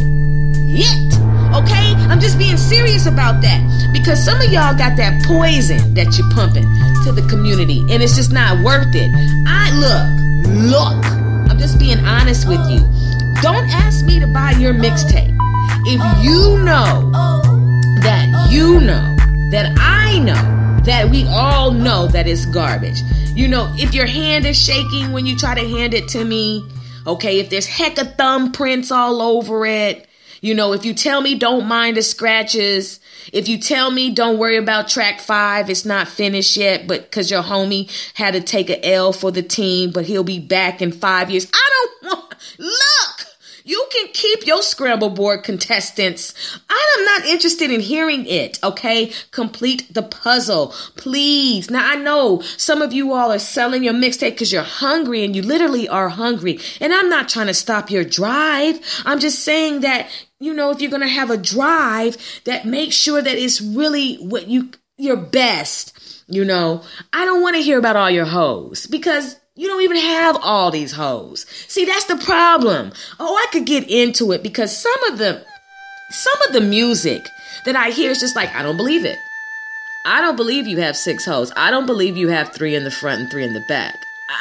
[0.67, 1.15] Yet.
[1.55, 1.95] Okay?
[2.11, 3.91] I'm just being serious about that.
[3.93, 6.65] Because some of y'all got that poison that you're pumping
[7.05, 7.81] to the community.
[7.91, 9.11] And it's just not worth it.
[9.47, 11.05] I look, look.
[11.51, 12.81] I'm just being honest with you.
[13.43, 15.37] Don't ask me to buy your mixtape.
[15.85, 17.11] If you know
[18.03, 19.17] that you know
[19.51, 23.03] that I know that we all know that it's garbage.
[23.35, 26.67] You know, if your hand is shaking when you try to hand it to me,
[27.07, 30.09] okay, if there's heck of thumbprints all over it,
[30.41, 32.99] you know, if you tell me don't mind the scratches,
[33.33, 37.31] if you tell me don't worry about track five, it's not finished yet, but because
[37.31, 40.91] your homie had to take a L for the team, but he'll be back in
[40.91, 41.49] five years.
[41.53, 43.27] I don't want, look,
[43.65, 46.35] you can keep your scramble board contestants.
[46.69, 49.13] I am not interested in hearing it, okay?
[49.31, 51.71] Complete the puzzle, please.
[51.71, 55.35] Now, I know some of you all are selling your mixtape because you're hungry and
[55.35, 56.59] you literally are hungry.
[56.81, 58.81] And I'm not trying to stop your drive.
[59.05, 60.09] I'm just saying that,
[60.41, 64.17] you know, if you're going to have a drive, that make sure that it's really
[64.17, 65.99] what you, your best.
[66.29, 66.83] You know,
[67.13, 70.71] I don't want to hear about all your hoes because you don't even have all
[70.71, 71.45] these hoes.
[71.69, 72.93] See, that's the problem.
[73.21, 75.45] Oh, I could get into it because some of the
[76.11, 77.23] some of the music
[77.67, 79.19] that I hear is just like, I don't believe it.
[80.07, 81.53] I don't believe you have six hoes.
[81.55, 83.95] I don't believe you have three in the front and three in the back.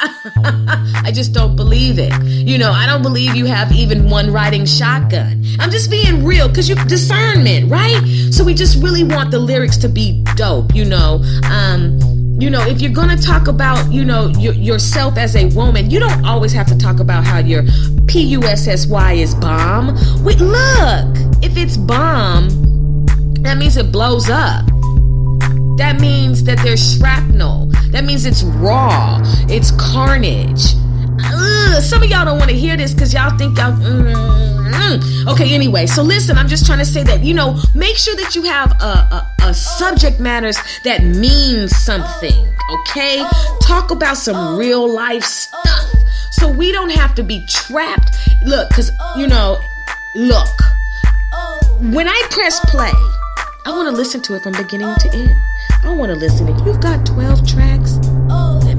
[1.04, 2.12] I just don't believe it.
[2.24, 5.44] You know, I don't believe you have even one riding shotgun.
[5.60, 8.00] I'm just being real because you discernment, right?
[8.30, 11.22] So we just really want the lyrics to be dope, you know.
[11.44, 15.88] Um, you know, if you're gonna talk about, you know, your, yourself as a woman,
[15.88, 17.62] you don't always have to talk about how your
[18.08, 19.94] P-U-S-S-Y is bomb.
[20.24, 21.06] Wait, look,
[21.40, 22.48] if it's bomb,
[23.42, 24.66] that means it blows up.
[25.78, 27.70] That means that there's shrapnel.
[27.90, 29.20] That means it's raw.
[29.48, 30.74] It's carnage.
[31.24, 33.72] Ugh, some of y'all don't want to hear this because y'all think y'all.
[33.72, 38.14] Mm, okay, anyway, so listen, I'm just trying to say that, you know, make sure
[38.16, 43.24] that you have a, a, a subject matters that means something, okay?
[43.62, 45.92] Talk about some real life stuff
[46.32, 48.16] so we don't have to be trapped.
[48.44, 49.60] Look, because, you know,
[50.16, 50.48] look,
[51.80, 52.92] when I press play,
[53.64, 55.36] I want to listen to it from beginning to end.
[55.84, 56.48] I want to listen.
[56.48, 57.98] If you've got 12 tracks,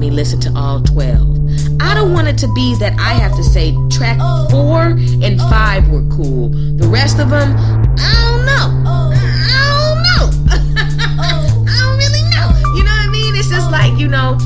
[0.04, 1.80] me listen to all 12.
[1.80, 4.18] I don't want it to be that I have to say track
[4.50, 4.82] four
[5.24, 6.50] and five were cool.
[6.76, 7.54] The rest of them,
[7.98, 8.66] I don't know.
[8.86, 10.24] I don't know.
[11.72, 12.48] I don't really know.
[12.76, 13.34] You know what I mean?
[13.34, 14.36] It's just like, you know,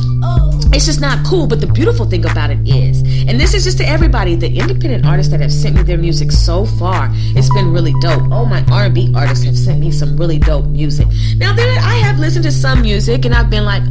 [0.73, 1.49] it's just not cool.
[1.49, 5.07] But the beautiful thing about it is, and this is just to everybody, the independent
[5.07, 8.23] artists that have sent me their music so far, it's been really dope.
[8.31, 11.09] Oh, my R&B artists have sent me some really dope music.
[11.37, 13.83] Now, there, I have listened to some music and I've been like,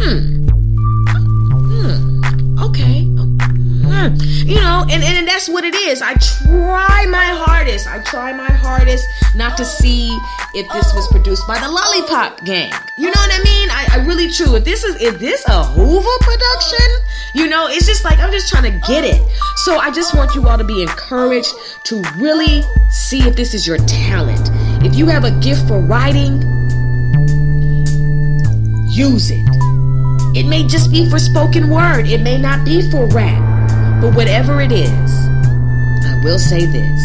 [0.00, 0.48] hmm,
[1.68, 4.16] hmm, okay, hmm.
[4.48, 6.02] you know, and, and, that's what it is.
[6.02, 7.86] I try my hardest.
[7.86, 10.10] I try my hardest not to see
[10.54, 12.72] if this was produced by the Lollipop Gang.
[12.98, 13.70] You know what I mean?
[13.70, 14.56] I, I really true.
[14.56, 16.88] If this is if this a Hoover production,
[17.34, 19.20] you know, it's just like I'm just trying to get it.
[19.64, 21.52] So I just want you all to be encouraged
[21.84, 24.50] to really see if this is your talent.
[24.84, 26.42] If you have a gift for writing,
[28.90, 29.49] use it.
[30.40, 34.00] It may just be for spoken word, it may not be for rap.
[34.00, 35.12] But whatever it is,
[36.02, 37.02] I will say this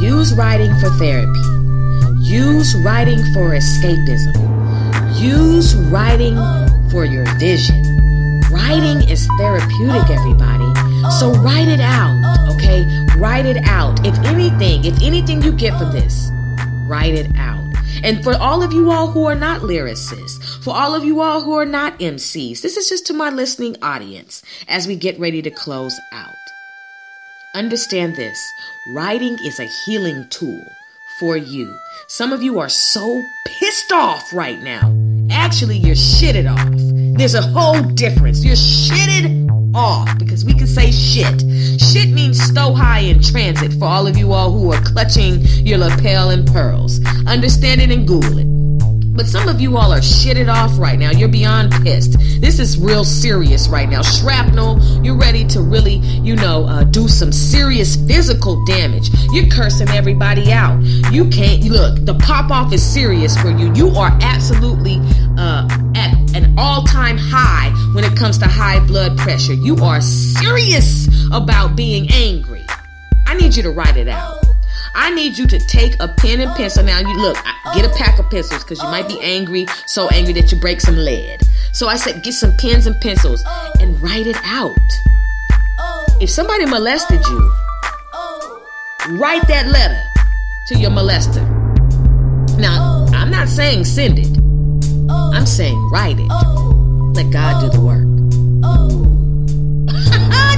[0.00, 1.44] use writing for therapy,
[2.22, 4.32] use writing for escapism,
[5.20, 6.36] use writing
[6.90, 7.76] for your vision.
[8.50, 10.72] Writing is therapeutic, everybody.
[11.20, 12.86] So write it out, okay?
[13.18, 14.06] Write it out.
[14.06, 16.30] If anything, if anything you get from this,
[16.86, 17.62] write it out.
[18.02, 21.42] And for all of you all who are not lyricists, for all of you all
[21.42, 25.42] who are not MCs, this is just to my listening audience as we get ready
[25.42, 26.34] to close out.
[27.54, 28.38] Understand this
[28.94, 30.64] writing is a healing tool
[31.18, 31.76] for you.
[32.06, 34.96] Some of you are so pissed off right now.
[35.30, 37.18] Actually, you're shitted off.
[37.18, 38.44] There's a whole difference.
[38.44, 41.40] You're shitted off because we can say shit.
[41.80, 45.78] Shit means stow high in transit for all of you all who are clutching your
[45.78, 47.04] lapel and pearls.
[47.26, 48.61] Understand it and Google it.
[49.14, 51.10] But some of you all are shitted off right now.
[51.10, 52.18] You're beyond pissed.
[52.40, 54.00] This is real serious right now.
[54.00, 59.10] Shrapnel, you're ready to really, you know, uh, do some serious physical damage.
[59.32, 60.82] You're cursing everybody out.
[61.12, 63.72] You can't, look, the pop off is serious for you.
[63.74, 64.98] You are absolutely
[65.36, 69.54] uh, at an all time high when it comes to high blood pressure.
[69.54, 72.64] You are serious about being angry.
[73.26, 74.41] I need you to write it out.
[74.94, 76.84] I need you to take a pen and pencil.
[76.84, 77.36] Now, you look,
[77.74, 80.80] get a pack of pencils because you might be angry, so angry that you break
[80.80, 81.40] some lead.
[81.72, 83.42] So I said, get some pens and pencils
[83.80, 84.76] and write it out.
[86.20, 87.52] If somebody molested you,
[89.10, 90.02] write that letter
[90.68, 91.42] to your molester.
[92.58, 94.38] Now, I'm not saying send it,
[95.10, 96.28] I'm saying write it.
[97.14, 99.21] Let God do the work.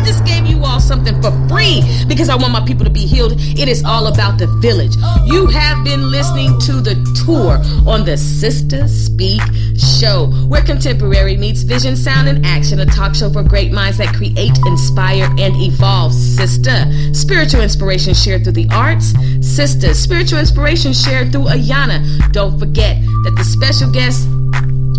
[0.04, 3.32] Just gave you all something for free because I want my people to be healed.
[3.36, 4.94] It is all about the village.
[5.24, 6.94] You have been listening to the
[7.24, 7.58] tour
[7.90, 9.40] on the Sister Speak
[9.76, 12.80] show, where contemporary meets vision, sound, and action.
[12.80, 16.12] A talk show for great minds that create, inspire, and evolve.
[16.12, 16.84] Sister,
[17.14, 19.14] spiritual inspiration shared through the arts.
[19.40, 22.32] Sister, spiritual inspiration shared through Ayana.
[22.32, 24.28] Don't forget that the special guest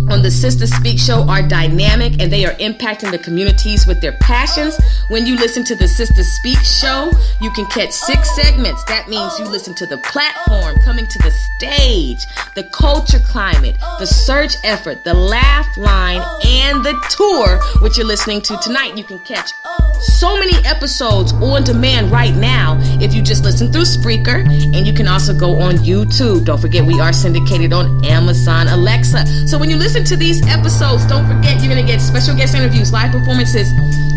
[0.08, 4.12] on the Sister Speak show are dynamic and they are impacting the communities with their
[4.12, 4.78] passions.
[5.08, 8.84] When you listen to the Sister Speak show, you can catch six segments.
[8.84, 14.06] That means you listen to the platform, coming to the stage, the culture climate, the
[14.06, 18.96] search effort, the laugh line, and the tour, which you're listening to tonight.
[18.96, 19.52] You can catch
[20.00, 24.92] so many episodes on demand right now if you just listen through Spreaker, and you
[24.92, 26.44] can also go on YouTube.
[26.44, 29.26] Don't forget, we are syndicated on Amazon Alexa.
[29.46, 32.54] So when you listen to these episodes, don't forget you're going to get special guest
[32.54, 33.72] interviews, live performances,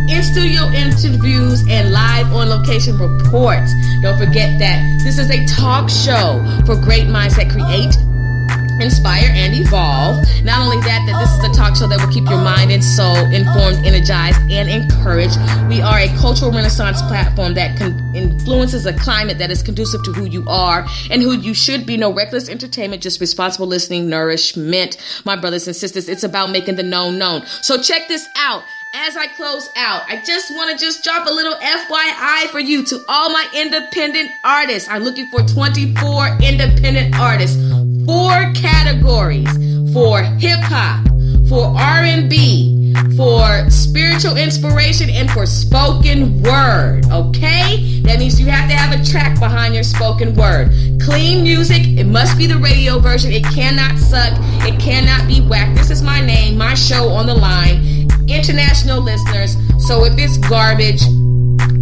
[0.10, 3.74] in studio interviews, and live on location reports.
[4.02, 7.96] Don't forget that this is a talk show for great minds that create
[8.90, 10.26] inspire, and evolve.
[10.44, 12.84] Not only that, that this is a talk show that will keep your mind and
[12.84, 15.38] soul informed, energized, and encouraged.
[15.70, 20.12] We are a cultural renaissance platform that con- influences a climate that is conducive to
[20.14, 21.98] who you are and who you should be.
[21.98, 24.98] No reckless entertainment, just responsible listening, nourishment.
[25.24, 27.46] My brothers and sisters, it's about making the known known.
[27.62, 28.64] So check this out
[28.94, 32.84] as I close out, I just want to just drop a little FYI for you
[32.86, 34.90] to all my independent artists.
[34.90, 37.56] I'm looking for 24 independent artists,
[38.10, 39.48] four categories
[39.94, 41.06] for hip hop,
[41.48, 48.02] for R&B, for spiritual inspiration and for spoken word, okay?
[48.02, 50.72] That means you have to have a track behind your spoken word.
[51.00, 53.32] Clean music, it must be the radio version.
[53.32, 54.34] It cannot suck.
[54.68, 55.76] It cannot be whack.
[55.76, 59.56] This is my name, my show on the line international listeners.
[59.86, 61.04] So if it's garbage,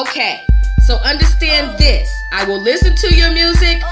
[0.00, 0.40] Okay,
[0.86, 2.10] so understand this.
[2.32, 3.82] I will listen to your music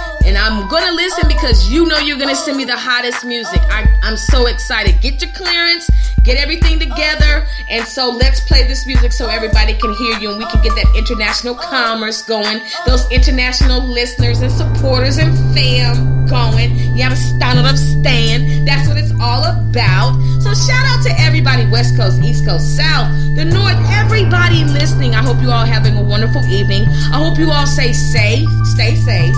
[0.46, 3.60] I'm gonna listen because you know you're gonna send me the hottest music.
[3.62, 5.00] I, I'm so excited.
[5.00, 5.90] Get your clearance,
[6.22, 10.38] get everything together, and so let's play this music so everybody can hear you and
[10.38, 16.76] we can get that international commerce going, those international listeners and supporters and fam going.
[16.94, 18.68] You have a stand up stand.
[18.68, 20.14] That's what it's all about.
[20.42, 25.16] So shout out to everybody, West Coast, East Coast, South, the North, everybody listening.
[25.16, 26.86] I hope you all having a wonderful evening.
[27.10, 29.34] I hope you all stay safe, stay safe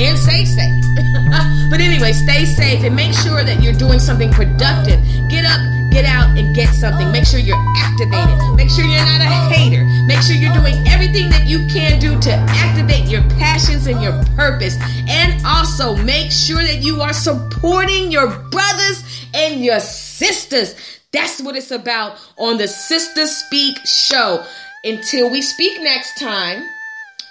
[0.00, 0.84] and stay safe.
[1.70, 4.98] but anyway, stay safe and make sure that you're doing something productive.
[5.28, 5.60] Get up,
[5.92, 7.12] get out, and get something.
[7.12, 8.36] Make sure you're activated.
[8.56, 9.84] Make sure you're not a hater.
[10.06, 14.16] Make sure you're doing everything that you can do to activate your passions and your
[14.36, 14.78] purpose.
[15.08, 20.74] And also make sure that you are supporting your brothers and your sisters.
[21.12, 24.44] That's what it's about on the Sister Speak show.
[24.82, 26.62] Until we speak next time,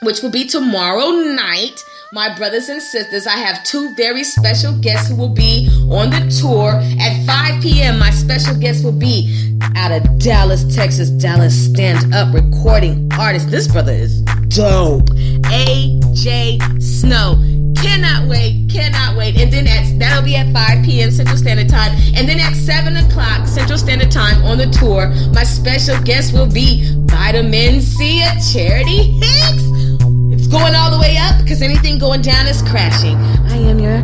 [0.04, 1.82] which will be tomorrow night
[2.12, 6.36] my brothers and sisters, I have two very special guests who will be on the
[6.42, 8.00] tour at 5 p.m.
[8.00, 13.52] My special guest will be out of Dallas, Texas, Dallas stand up recording artist.
[13.52, 15.10] This brother is dope.
[15.52, 17.38] AJ Snow.
[17.80, 19.38] Cannot wait, cannot wait.
[19.38, 21.12] And then at, that'll be at 5 p.m.
[21.12, 21.92] Central Standard Time.
[22.16, 26.52] And then at 7 o'clock Central Standard Time on the tour, my special guest will
[26.52, 29.99] be Vitamin C at Charity Hicks
[30.50, 33.16] going all the way up because anything going down is crashing.
[33.50, 34.00] I am your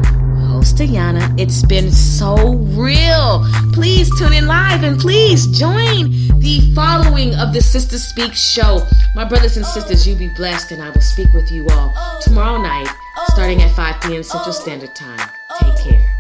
[0.48, 1.38] host, Ayana.
[1.40, 3.46] It's been so real.
[3.74, 8.86] Please tune in live and please join the following of the Sister Speak show.
[9.16, 12.62] My brothers and sisters, you be blessed, and I will speak with you all tomorrow
[12.62, 12.90] night,
[13.32, 14.24] starting at 5 p.m.
[14.24, 15.30] Central Standard Time.
[15.60, 16.15] Take care.